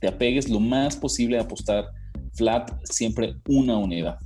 te 0.00 0.08
apegues 0.08 0.48
lo 0.48 0.58
más 0.58 0.96
posible 0.96 1.38
a 1.38 1.42
apostar 1.42 1.86
flat 2.34 2.70
siempre 2.84 3.36
una 3.46 3.76
unidad. 3.76 4.18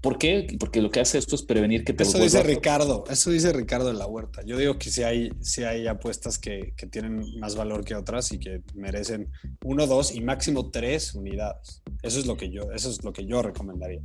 ¿Por 0.00 0.18
qué? 0.18 0.46
Porque 0.58 0.82
lo 0.82 0.90
que 0.90 1.00
hace 1.00 1.18
esto 1.18 1.34
es 1.34 1.42
prevenir 1.42 1.84
que 1.84 1.92
te 1.92 2.02
Eso 2.02 2.18
dice 2.18 2.42
Ricardo, 2.42 3.04
eso 3.10 3.30
dice 3.30 3.52
Ricardo 3.52 3.90
en 3.90 3.98
la 3.98 4.06
huerta. 4.06 4.42
Yo 4.44 4.56
digo 4.56 4.78
que 4.78 4.90
si 4.90 5.02
hay, 5.02 5.30
si 5.40 5.64
hay 5.64 5.86
apuestas 5.86 6.38
que, 6.38 6.74
tienen 6.90 7.38
más 7.38 7.56
valor 7.56 7.84
que 7.84 7.94
otras 7.94 8.32
y 8.32 8.38
que 8.38 8.62
merecen 8.74 9.30
uno, 9.64 9.86
dos 9.86 10.14
y 10.14 10.20
máximo 10.20 10.70
tres 10.70 11.14
unidades. 11.14 11.82
Eso 12.02 12.18
es 12.18 12.26
lo 12.26 12.36
que 12.36 12.50
yo, 12.50 12.72
eso 12.72 12.90
es 12.90 13.04
lo 13.04 13.12
que 13.12 13.26
yo 13.26 13.42
recomendaría. 13.42 14.00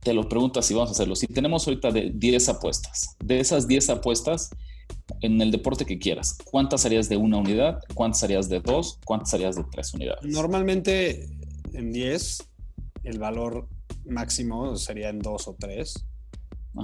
Te 0.00 0.12
lo 0.12 0.28
pregunto 0.28 0.60
así, 0.60 0.74
vamos 0.74 0.90
a 0.90 0.92
hacerlo. 0.92 1.14
Si 1.14 1.26
tenemos 1.26 1.66
ahorita 1.66 1.90
de 1.90 2.10
10 2.14 2.48
apuestas, 2.48 3.16
de 3.24 3.38
esas 3.38 3.68
10 3.68 3.90
apuestas, 3.90 4.50
en 5.20 5.40
el 5.40 5.50
deporte 5.50 5.84
que 5.84 5.98
quieras, 5.98 6.36
¿cuántas 6.44 6.84
harías 6.84 7.08
de 7.08 7.16
una 7.16 7.38
unidad? 7.38 7.80
¿Cuántas 7.94 8.22
harías 8.24 8.48
de 8.48 8.60
dos? 8.60 8.98
¿Cuántas 9.04 9.32
harías 9.34 9.56
de 9.56 9.64
tres 9.70 9.94
unidades? 9.94 10.24
Normalmente 10.24 11.28
en 11.72 11.92
10 11.92 12.48
el 13.04 13.18
valor 13.18 13.68
máximo 14.06 14.76
sería 14.76 15.08
en 15.08 15.18
dos 15.18 15.48
o 15.48 15.56
tres. 15.58 16.06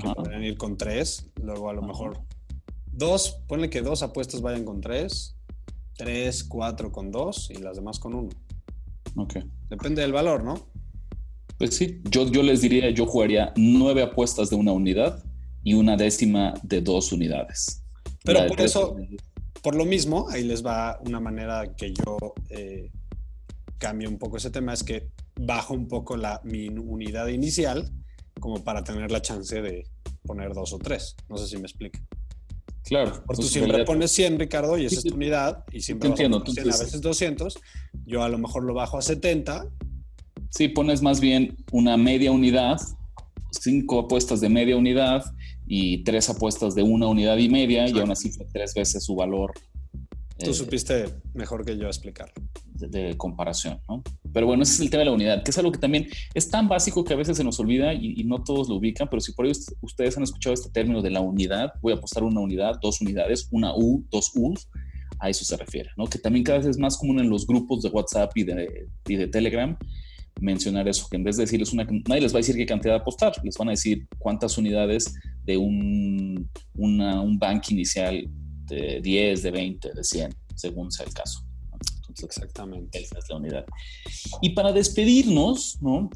Que 0.01 0.09
podrían 0.15 0.45
ir 0.45 0.59
con 0.59 0.77
tres. 0.77 1.31
Luego 1.43 1.71
a 1.71 1.73
lo 1.73 1.83
mejor 1.83 2.21
dos, 2.93 3.43
ponle 3.47 3.71
que 3.71 3.81
dos 3.81 4.03
apuestas 4.03 4.43
vayan 4.43 4.65
con 4.65 4.81
tres, 4.81 5.37
tres, 5.97 6.45
cuatro 6.45 6.93
con 6.93 7.11
dos 7.11 7.51
y 7.51 7.55
las 7.55 7.77
demás 7.77 7.99
con 7.99 8.15
uno. 8.15 8.29
Ok. 9.17 9.39
Depende 9.71 10.03
del 10.03 10.13
valor, 10.13 10.45
¿no? 10.45 10.69
Pues 11.59 11.75
sí, 11.75 12.01
yo, 12.11 12.31
yo 12.31 12.43
les 12.43 12.61
diría, 12.61 12.91
yo 12.91 13.07
jugaría 13.07 13.53
nueve 13.57 14.03
apuestas 14.03 14.51
de 14.51 14.57
una 14.57 14.73
unidad 14.73 15.25
y 15.65 15.75
una 15.75 15.97
décima 15.97 16.55
de 16.63 16.81
dos 16.81 17.13
unidades. 17.13 17.83
Pero 18.25 18.47
por 18.47 18.61
eso, 18.61 18.97
por 19.63 19.75
lo 19.75 19.85
mismo, 19.85 20.29
ahí 20.29 20.45
les 20.45 20.65
va 20.65 20.99
una 21.05 21.19
manera 21.19 21.75
que 21.75 21.93
yo 21.93 22.35
eh, 22.51 22.91
cambio 23.79 24.09
un 24.09 24.19
poco 24.19 24.37
ese 24.37 24.51
tema, 24.51 24.73
es 24.73 24.83
que 24.83 25.09
bajo 25.37 25.75
un 25.75 25.89
poco 25.89 26.17
la, 26.17 26.41
mi 26.45 26.69
unidad 26.69 27.29
inicial 27.29 27.91
como 28.41 28.63
para 28.63 28.85
tener 28.85 29.11
la 29.11 29.23
chance 29.23 29.61
de 29.61 29.85
poner 30.25 30.53
dos 30.53 30.73
o 30.73 30.79
tres. 30.79 31.17
No 31.29 31.37
sé 31.37 31.47
si 31.47 31.57
me 31.57 31.63
explica. 31.63 32.01
Claro. 32.85 33.23
Porque 33.27 33.43
tú 33.43 33.49
siempre 33.49 33.85
pones 33.85 34.11
100, 34.13 34.39
Ricardo, 34.39 34.79
y 34.79 34.87
esa 34.87 34.97
es 34.97 35.05
tu 35.05 35.15
unidad, 35.15 35.65
y 35.73 35.81
siempre 35.81 36.09
entiendo, 36.09 36.43
100, 36.45 36.61
a 36.61 36.77
veces 36.79 37.01
200. 37.01 37.59
Yo 38.07 38.23
a 38.23 38.29
lo 38.29 38.39
mejor 38.39 38.65
lo 38.65 38.73
bajo 38.73 38.97
a 38.97 39.03
70. 39.03 39.69
Sí, 40.51 40.69
pones 40.69 41.03
más 41.03 41.21
bien 41.21 41.57
una 41.73 41.99
media 41.99 42.33
unidad, 42.33 42.79
cinco 43.51 44.01
apuestas 44.01 44.41
de 44.41 44.49
media 44.49 44.77
unidad 44.77 45.23
y 45.67 46.03
tres 46.05 46.31
apuestas 46.31 46.75
de 46.75 46.83
una 46.83 47.07
unidad 47.07 47.37
y 47.37 47.51
media, 47.51 47.87
y 47.89 47.99
aún 47.99 48.11
así 48.11 48.31
tres 48.53 48.73
veces 48.75 49.05
su 49.05 49.15
valor. 49.15 49.53
Tú 50.39 50.51
eh, 50.51 50.55
supiste 50.55 51.07
mejor 51.35 51.65
que 51.65 51.77
yo 51.77 51.87
explicarlo 51.87 52.35
de, 52.75 53.17
comparación, 53.17 53.81
¿no? 53.89 54.03
Pero 54.33 54.47
bueno, 54.47 54.63
ese 54.63 54.75
es 54.75 54.81
el 54.81 54.91
tema 54.91 55.01
de 55.01 55.07
la 55.07 55.13
unidad, 55.13 55.43
que 55.43 55.51
es 55.51 55.59
algo 55.59 55.73
que 55.73 55.79
también 55.79 56.07
es 56.33 56.49
tan 56.49 56.69
básico 56.69 57.03
que 57.05 57.13
a 57.13 57.17
veces 57.17 57.37
se 57.37 57.45
nos 57.45 57.59
olvida 57.59 57.93
y, 57.93 58.23
no 58.25 58.45
todos 58.45 58.69
lo 58.69 58.77
ubican, 58.77 59.09
pero 59.11 59.21
si 59.21 59.33
por 59.33 59.47
ahí 59.47 59.53
ustedes 59.81 60.17
han 60.17 60.23
escuchado 60.23 60.55
este 60.55 60.71
término 60.71 61.03
de 61.03 61.11
la 61.11 61.21
unidad, 61.21 61.73
voy 61.83 61.93
a 61.93 61.97
apostar 61.97 62.23
una 62.23 62.41
unidad, 62.41 62.79
dos 62.81 63.01
unidades, 63.01 63.49
una 63.51 63.75
U, 63.75 64.05
dos 64.11 64.31
U's, 64.35 64.69
a 65.19 65.29
eso 65.29 65.45
se 65.45 65.57
refiere, 65.57 65.91
¿no? 65.97 66.07
Que 66.07 66.19
también 66.19 66.45
cada 66.45 66.59
vez 66.59 66.69
es 66.69 66.79
más 66.79 66.97
común 66.97 67.19
en 67.19 67.29
los 67.29 67.47
grupos 67.47 67.83
de 67.83 67.89
WhatsApp 67.89 68.31
y 68.37 68.45
de, 68.45 68.87
y 69.09 69.17
de 69.17 69.27
Telegram 69.27 69.77
mencionar 70.41 70.87
eso, 70.87 71.09
que 71.11 71.17
en 71.17 71.25
vez 71.25 71.37
de 71.37 71.45
decirles 71.45 71.73
una, 71.73 71.85
nadie 72.07 72.23
les 72.23 72.33
va 72.33 72.37
a 72.37 72.41
decir 72.41 72.55
qué 72.55 72.67
cantidad 72.67 72.95
de 72.95 73.01
apostar, 73.01 73.33
les 73.43 73.57
van 73.57 73.69
a 73.69 73.73
decir 73.73 74.07
cuántas 74.19 74.57
unidades 74.57 75.15
de 75.45 75.57
un, 75.57 76.49
un 76.75 77.39
bank 77.41 77.71
inicial 77.71 78.29
de 78.69 79.01
10, 79.01 79.43
de 79.43 79.51
20, 79.51 79.93
de 79.95 80.05
100, 80.05 80.35
según 80.55 80.91
sea 80.91 81.07
el 81.07 81.15
caso. 81.15 81.45
puntos. 82.07 82.25
Exactamente. 82.25 82.99
Esa 82.99 83.19
es 83.19 83.29
la 83.29 83.37
unidad. 83.37 83.67
Y 84.43 84.51
para 84.51 84.73
despedirnos, 84.73 85.79
¿no? 85.81 86.11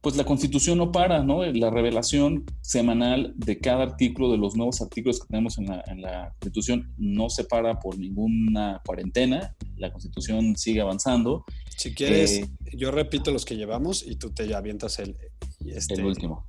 Pues 0.00 0.16
la 0.16 0.24
constitución 0.24 0.78
no 0.78 0.92
para, 0.92 1.22
¿no? 1.22 1.44
La 1.44 1.70
revelación 1.70 2.44
semanal 2.60 3.32
de 3.36 3.58
cada 3.58 3.84
artículo, 3.84 4.30
de 4.30 4.38
los 4.38 4.54
nuevos 4.54 4.80
artículos 4.82 5.20
que 5.20 5.28
tenemos 5.28 5.58
en 5.58 5.66
la, 5.66 5.82
en 5.86 6.02
la 6.02 6.34
constitución, 6.40 6.92
no 6.98 7.30
se 7.30 7.44
para 7.44 7.78
por 7.78 7.98
ninguna 7.98 8.82
cuarentena. 8.84 9.54
La 9.76 9.90
constitución 9.92 10.56
sigue 10.56 10.80
avanzando. 10.80 11.44
Si 11.76 11.94
quieres, 11.94 12.32
eh, 12.32 12.50
yo 12.76 12.90
repito 12.90 13.30
los 13.30 13.44
que 13.44 13.56
llevamos 13.56 14.04
y 14.06 14.16
tú 14.16 14.30
te 14.30 14.54
avientas 14.54 14.98
el, 14.98 15.16
este, 15.64 15.94
el 15.94 16.04
último. 16.04 16.46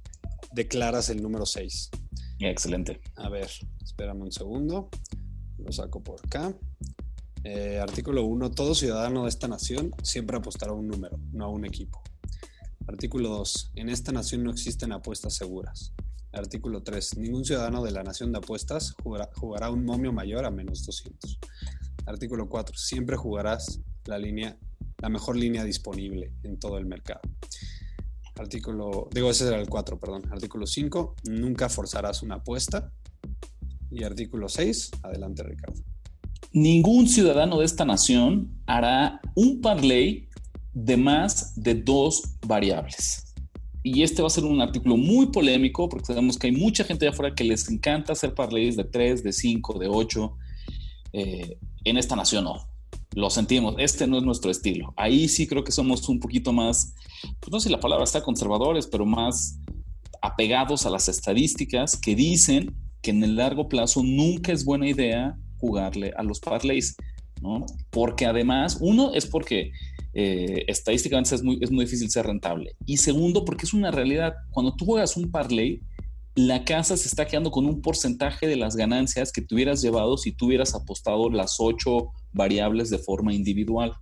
Declaras 0.53 1.09
el 1.09 1.21
número 1.21 1.45
6. 1.45 1.91
Excelente. 2.39 2.99
A 3.15 3.29
ver, 3.29 3.49
espérame 3.83 4.21
un 4.23 4.31
segundo. 4.31 4.89
Lo 5.57 5.71
saco 5.71 6.03
por 6.03 6.19
acá. 6.25 6.53
Eh, 7.43 7.79
artículo 7.79 8.23
1. 8.25 8.51
Todo 8.51 8.73
ciudadano 8.73 9.23
de 9.23 9.29
esta 9.29 9.47
nación 9.47 9.91
siempre 10.01 10.37
apostará 10.37 10.71
a 10.71 10.75
un 10.75 10.87
número, 10.87 11.19
no 11.31 11.45
a 11.45 11.49
un 11.49 11.65
equipo. 11.65 12.01
Artículo 12.87 13.29
2. 13.29 13.71
En 13.75 13.89
esta 13.89 14.11
nación 14.11 14.43
no 14.43 14.51
existen 14.51 14.91
apuestas 14.91 15.35
seguras. 15.35 15.93
Artículo 16.31 16.83
3. 16.83 17.17
Ningún 17.17 17.45
ciudadano 17.45 17.83
de 17.83 17.91
la 17.91 18.03
nación 18.03 18.31
de 18.31 18.39
apuestas 18.39 18.95
jugará, 19.03 19.69
un 19.69 19.85
momio 19.85 20.11
mayor 20.11 20.45
a 20.45 20.51
menos 20.51 20.85
200. 20.85 21.39
Artículo 22.05 22.49
4. 22.49 22.75
Siempre 22.77 23.15
jugarás 23.15 23.79
la 24.05 24.17
línea, 24.19 24.57
la 24.99 25.09
mejor 25.09 25.35
línea 25.35 25.63
disponible 25.63 26.33
en 26.43 26.59
todo 26.59 26.77
el 26.77 26.85
mercado. 26.85 27.21
Artículo, 28.35 29.07
digo, 29.11 29.29
ese 29.29 29.47
era 29.47 29.59
el 29.59 29.69
4, 29.69 29.99
perdón. 29.99 30.23
Artículo 30.31 30.67
5, 30.67 31.15
nunca 31.29 31.69
forzarás 31.69 32.21
una 32.21 32.35
apuesta. 32.35 32.91
Y 33.91 34.03
artículo 34.03 34.49
6, 34.49 34.91
adelante 35.03 35.43
Ricardo. 35.43 35.81
Ningún 36.51 37.07
ciudadano 37.07 37.59
de 37.59 37.65
esta 37.65 37.85
nación 37.85 38.61
hará 38.65 39.19
un 39.35 39.61
parlay 39.61 40.29
de 40.73 40.97
más 40.97 41.53
de 41.55 41.75
dos 41.75 42.23
variables. 42.45 43.33
Y 43.83 44.03
este 44.03 44.21
va 44.21 44.27
a 44.27 44.31
ser 44.31 44.45
un 44.45 44.61
artículo 44.61 44.97
muy 44.97 45.27
polémico 45.27 45.87
porque 45.89 46.07
sabemos 46.07 46.37
que 46.37 46.47
hay 46.47 46.53
mucha 46.53 46.83
gente 46.83 47.05
de 47.05 47.09
afuera 47.09 47.35
que 47.35 47.43
les 47.43 47.69
encanta 47.69 48.13
hacer 48.13 48.33
parlays 48.33 48.75
de 48.75 48.83
3, 48.83 49.23
de 49.23 49.31
5, 49.31 49.79
de 49.79 49.87
8. 49.87 50.37
Eh, 51.13 51.59
en 51.83 51.97
esta 51.97 52.15
nación 52.15 52.45
no 52.45 52.75
lo 53.15 53.29
sentimos, 53.29 53.75
este 53.77 54.07
no 54.07 54.17
es 54.17 54.23
nuestro 54.23 54.51
estilo. 54.51 54.93
Ahí 54.97 55.27
sí 55.27 55.47
creo 55.47 55.63
que 55.63 55.71
somos 55.71 56.07
un 56.09 56.19
poquito 56.19 56.51
más, 56.51 56.93
pues 57.39 57.51
no 57.51 57.59
sé 57.59 57.69
si 57.69 57.71
la 57.71 57.79
palabra 57.79 58.03
está 58.03 58.21
conservadores, 58.21 58.87
pero 58.87 59.05
más 59.05 59.57
apegados 60.21 60.85
a 60.85 60.89
las 60.89 61.07
estadísticas 61.07 61.97
que 61.97 62.15
dicen 62.15 62.75
que 63.05 63.11
en 63.11 63.23
el 63.23 63.35
largo 63.35 63.69
plazo 63.69 64.01
nunca 64.01 64.51
es 64.51 64.65
buena 64.65 64.89
idea 64.89 65.37
jugarle 65.59 66.11
a 66.17 66.23
los 66.23 66.39
parlays, 66.39 66.95
¿no? 67.39 67.63
Porque 67.91 68.25
además, 68.25 68.79
uno 68.81 69.13
es 69.13 69.27
porque 69.27 69.73
eh, 70.15 70.65
estadísticamente 70.67 71.35
es 71.35 71.43
muy, 71.43 71.59
es 71.61 71.69
muy 71.69 71.85
difícil 71.85 72.09
ser 72.09 72.25
rentable. 72.25 72.75
Y 72.87 72.97
segundo, 72.97 73.45
porque 73.45 73.67
es 73.67 73.75
una 73.75 73.91
realidad. 73.91 74.33
Cuando 74.49 74.75
tú 74.75 74.85
juegas 74.85 75.17
un 75.17 75.29
parlay, 75.29 75.83
la 76.33 76.65
casa 76.65 76.97
se 76.97 77.07
está 77.07 77.27
quedando 77.27 77.51
con 77.51 77.67
un 77.67 77.83
porcentaje 77.83 78.47
de 78.47 78.55
las 78.55 78.75
ganancias 78.75 79.31
que 79.31 79.43
te 79.43 79.53
hubieras 79.53 79.83
llevado 79.83 80.17
si 80.17 80.31
tú 80.31 80.47
hubieras 80.47 80.73
apostado 80.73 81.29
las 81.29 81.57
ocho 81.59 82.07
variables 82.33 82.89
de 82.89 82.97
forma 82.97 83.35
individual. 83.35 83.93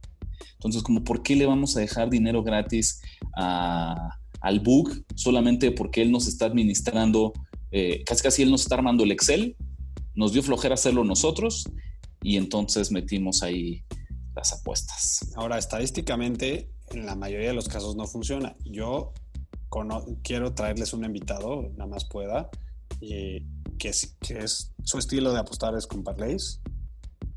Entonces, 0.54 0.82
como, 0.82 1.04
¿por 1.04 1.24
qué 1.24 1.36
le 1.36 1.46
vamos 1.46 1.76
a 1.76 1.82
dejar 1.82 2.10
dinero 2.10 2.42
gratis 2.42 3.02
al 3.36 4.60
book 4.62 5.04
solamente 5.16 5.74
porque 5.74 6.02
él 6.02 6.10
nos 6.10 6.26
está 6.28 6.46
administrando, 6.46 7.34
eh, 7.76 8.04
casi 8.06 8.22
casi 8.22 8.44
él 8.44 8.52
nos 8.52 8.62
está 8.62 8.76
armando 8.76 9.04
el 9.04 9.12
Excel, 9.12 9.58
nos 10.14 10.32
dio 10.32 10.44
flojera 10.44 10.76
hacerlo 10.76 11.04
nosotros 11.04 11.66
y 12.22 12.38
entonces 12.38 12.92
metimos 12.92 13.42
ahí 13.42 13.84
las 14.36 14.54
apuestas. 14.54 15.32
Ahora, 15.36 15.58
estadísticamente, 15.58 16.70
en 16.92 17.08
la 17.08 17.16
mayoría 17.16 17.48
de 17.48 17.56
los 17.56 17.68
casos 17.68 17.96
no 17.96 18.06
funciona. 18.06 18.56
Yo 18.64 19.12
quiero 20.24 20.54
traerles 20.54 20.94
un 20.94 21.04
invitado, 21.04 21.72
nada 21.76 21.88
más 21.88 22.06
pueda, 22.06 22.52
y 23.02 23.40
que, 23.80 23.90
es, 23.90 24.72
su 24.84 25.00
estilo 25.00 25.34
de 25.34 25.40
apostar 25.40 25.76
es 25.76 25.88
con 25.88 26.04
parlays. 26.04 26.62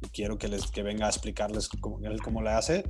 Y 0.03 0.09
quiero 0.09 0.37
que, 0.37 0.49
les, 0.49 0.71
que 0.71 0.83
venga 0.83 1.07
a 1.07 1.09
explicarles 1.09 1.71
cómo 1.81 2.43
le 2.43 2.51
hace. 2.51 2.85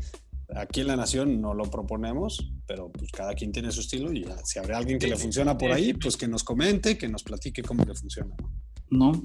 Aquí 0.55 0.81
en 0.81 0.87
La 0.87 0.97
Nación 0.97 1.41
no 1.41 1.55
lo 1.55 1.65
proponemos, 1.65 2.53
pero 2.67 2.91
pues 2.91 3.11
cada 3.11 3.35
quien 3.35 3.51
tiene 3.51 3.73
su 3.73 3.81
estilo 3.81 4.13
y 4.13 4.25
si 4.45 4.59
habrá 4.59 4.79
alguien 4.79 4.99
que 4.99 5.09
le 5.09 5.17
funciona 5.17 5.59
por 5.59 5.73
ahí, 5.73 5.93
pues 5.93 6.17
que 6.17 6.29
nos 6.29 6.45
comente, 6.45 6.97
que 6.97 7.09
nos 7.09 7.25
platique 7.25 7.63
cómo 7.63 7.85
le 7.85 7.95
funciona. 7.95 8.35
No, 8.37 8.53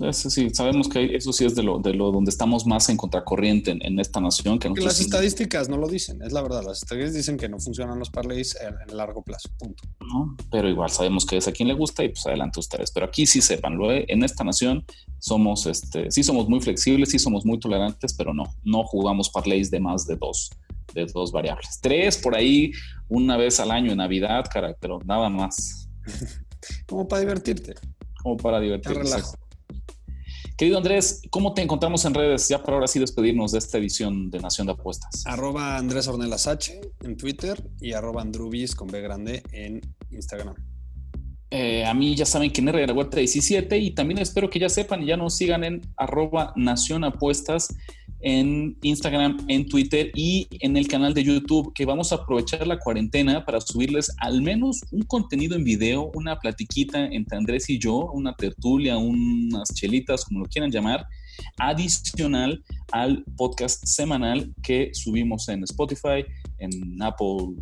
eso 0.01 0.29
sí, 0.29 0.49
sabemos 0.49 0.89
que 0.89 1.15
eso 1.15 1.31
sí 1.31 1.45
es 1.45 1.53
de 1.53 1.61
lo, 1.61 1.77
de 1.79 1.93
lo 1.93 2.11
donde 2.11 2.29
estamos 2.29 2.65
más 2.65 2.89
en 2.89 2.97
contracorriente 2.97 3.71
en, 3.79 3.99
esta 3.99 4.19
nación. 4.19 4.57
Que 4.57 4.69
las 4.69 4.99
estadísticas 4.99 5.69
no 5.69 5.77
lo 5.77 5.87
dicen, 5.87 6.21
es 6.23 6.31
la 6.31 6.41
verdad. 6.41 6.63
Las 6.65 6.81
estadísticas 6.81 7.13
dicen 7.13 7.37
que 7.37 7.47
no 7.47 7.59
funcionan 7.59 7.99
los 7.99 8.09
parlays 8.09 8.57
en, 8.59 8.73
en 8.87 8.97
largo 8.97 9.23
plazo, 9.23 9.49
punto. 9.59 9.83
No, 9.99 10.35
pero 10.49 10.67
igual 10.67 10.89
sabemos 10.89 11.25
que 11.25 11.37
es 11.37 11.47
a 11.47 11.51
quien 11.51 11.67
le 11.67 11.75
gusta 11.75 12.03
y 12.03 12.09
pues 12.09 12.25
adelante 12.25 12.59
ustedes. 12.59 12.91
Pero 12.91 13.05
aquí 13.05 13.25
sí 13.25 13.41
sepan, 13.41 13.77
en 13.81 14.23
esta 14.23 14.43
nación 14.43 14.83
somos, 15.19 15.67
este, 15.67 16.09
sí 16.09 16.23
somos 16.23 16.49
muy 16.49 16.59
flexibles, 16.61 17.09
sí 17.09 17.19
somos 17.19 17.45
muy 17.45 17.59
tolerantes, 17.59 18.13
pero 18.13 18.33
no, 18.33 18.43
no 18.63 18.83
jugamos 18.83 19.29
parlays 19.29 19.69
de 19.69 19.79
más 19.79 20.07
de 20.07 20.15
dos, 20.15 20.49
de 20.95 21.05
dos 21.05 21.31
variables. 21.31 21.79
Tres 21.81 22.17
por 22.17 22.35
ahí, 22.35 22.71
una 23.09 23.37
vez 23.37 23.59
al 23.59 23.69
año 23.69 23.91
en 23.91 23.99
Navidad, 23.99 24.45
cara, 24.51 24.75
pero 24.79 24.99
nada 25.05 25.29
más. 25.29 25.87
Como 26.87 27.07
para 27.07 27.21
divertirte. 27.21 27.75
Como 28.21 28.37
para 28.37 28.59
divertirte. 28.59 29.01
Querido 30.61 30.77
Andrés, 30.77 31.23
¿cómo 31.31 31.55
te 31.55 31.63
encontramos 31.63 32.05
en 32.05 32.13
redes? 32.13 32.47
Ya 32.47 32.61
para 32.61 32.75
ahora 32.75 32.85
sí 32.85 32.99
despedirnos 32.99 33.51
de 33.51 33.57
esta 33.57 33.79
edición 33.79 34.29
de 34.29 34.37
Nación 34.37 34.67
de 34.67 34.73
Apuestas. 34.73 35.23
Arroba 35.25 35.75
Andrés 35.75 36.07
Ornelas 36.07 36.45
H 36.45 36.79
en 37.01 37.17
Twitter 37.17 37.67
y 37.79 37.93
arroba 37.93 38.21
Andrubis 38.21 38.75
con 38.75 38.87
B 38.87 39.01
grande 39.01 39.41
en 39.53 39.81
Instagram. 40.11 40.53
Eh, 41.49 41.83
a 41.83 41.95
mí 41.95 42.15
ya 42.15 42.27
saben 42.27 42.53
que 42.53 42.61
en 42.61 42.67
R 42.67 42.93
17 42.93 43.75
y 43.75 43.95
también 43.95 44.19
espero 44.19 44.51
que 44.51 44.59
ya 44.59 44.69
sepan 44.69 45.01
y 45.01 45.07
ya 45.07 45.17
nos 45.17 45.35
sigan 45.35 45.63
en 45.63 45.81
arroba 45.97 46.53
Nación 46.55 47.05
Apuestas 47.05 47.75
en 48.21 48.77
Instagram, 48.81 49.37
en 49.47 49.67
Twitter 49.67 50.11
y 50.15 50.47
en 50.59 50.77
el 50.77 50.87
canal 50.87 51.13
de 51.13 51.23
YouTube, 51.23 51.73
que 51.73 51.85
vamos 51.85 52.11
a 52.11 52.15
aprovechar 52.15 52.65
la 52.67 52.79
cuarentena 52.79 53.45
para 53.45 53.61
subirles 53.61 54.11
al 54.17 54.41
menos 54.41 54.81
un 54.91 55.03
contenido 55.03 55.55
en 55.55 55.63
video, 55.63 56.11
una 56.13 56.37
platiquita 56.39 57.05
entre 57.05 57.37
Andrés 57.37 57.69
y 57.69 57.79
yo, 57.79 58.11
una 58.13 58.33
tertulia, 58.33 58.97
unas 58.97 59.73
chelitas, 59.73 60.25
como 60.25 60.41
lo 60.41 60.45
quieran 60.45 60.71
llamar, 60.71 61.05
adicional 61.57 62.63
al 62.91 63.23
podcast 63.37 63.85
semanal 63.85 64.53
que 64.61 64.91
subimos 64.93 65.47
en 65.49 65.63
Spotify, 65.63 66.25
en 66.59 67.01
Apple 67.01 67.55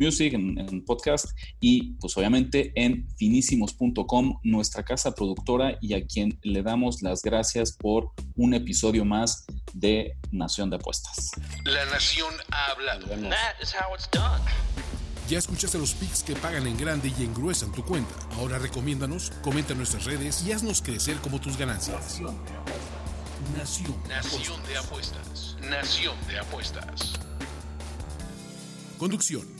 Music, 0.00 0.32
en, 0.32 0.84
podcast 0.86 1.26
y 1.60 1.92
pues 2.00 2.16
obviamente 2.16 2.72
en 2.74 3.06
finísimos.com, 3.16 4.40
nuestra 4.42 4.82
casa 4.82 5.14
productora 5.14 5.76
y 5.80 5.92
a 5.92 6.06
quien 6.06 6.38
le 6.42 6.62
damos 6.62 7.02
las 7.02 7.22
gracias 7.22 7.72
por 7.72 8.10
un 8.34 8.54
episodio 8.54 9.04
más 9.04 9.44
de 9.74 10.16
Nación 10.32 10.70
de 10.70 10.76
Apuestas. 10.76 11.32
La 11.64 11.84
Nación 11.86 12.32
ha 12.50 12.70
hablado. 12.72 13.06
Ya 15.28 15.38
escuchaste 15.38 15.78
los 15.78 15.94
pics 15.94 16.24
que 16.24 16.34
pagan 16.34 16.66
en 16.66 16.76
grande 16.76 17.12
y 17.16 17.22
engruesan 17.22 17.70
tu 17.70 17.84
cuenta. 17.84 18.12
Ahora 18.36 18.58
recomiéndanos, 18.58 19.30
comenta 19.42 19.72
en 19.72 19.78
nuestras 19.78 20.04
redes 20.06 20.42
y 20.44 20.50
haznos 20.50 20.82
crecer 20.82 21.18
como 21.18 21.40
tus 21.40 21.56
ganancias. 21.56 22.20
Nación. 23.56 23.96
Nación 24.08 24.60
de 24.66 24.76
Apuestas. 24.76 25.56
Nación 25.68 26.16
de 26.26 26.38
Apuestas. 26.38 27.12
Conducción. 28.98 29.59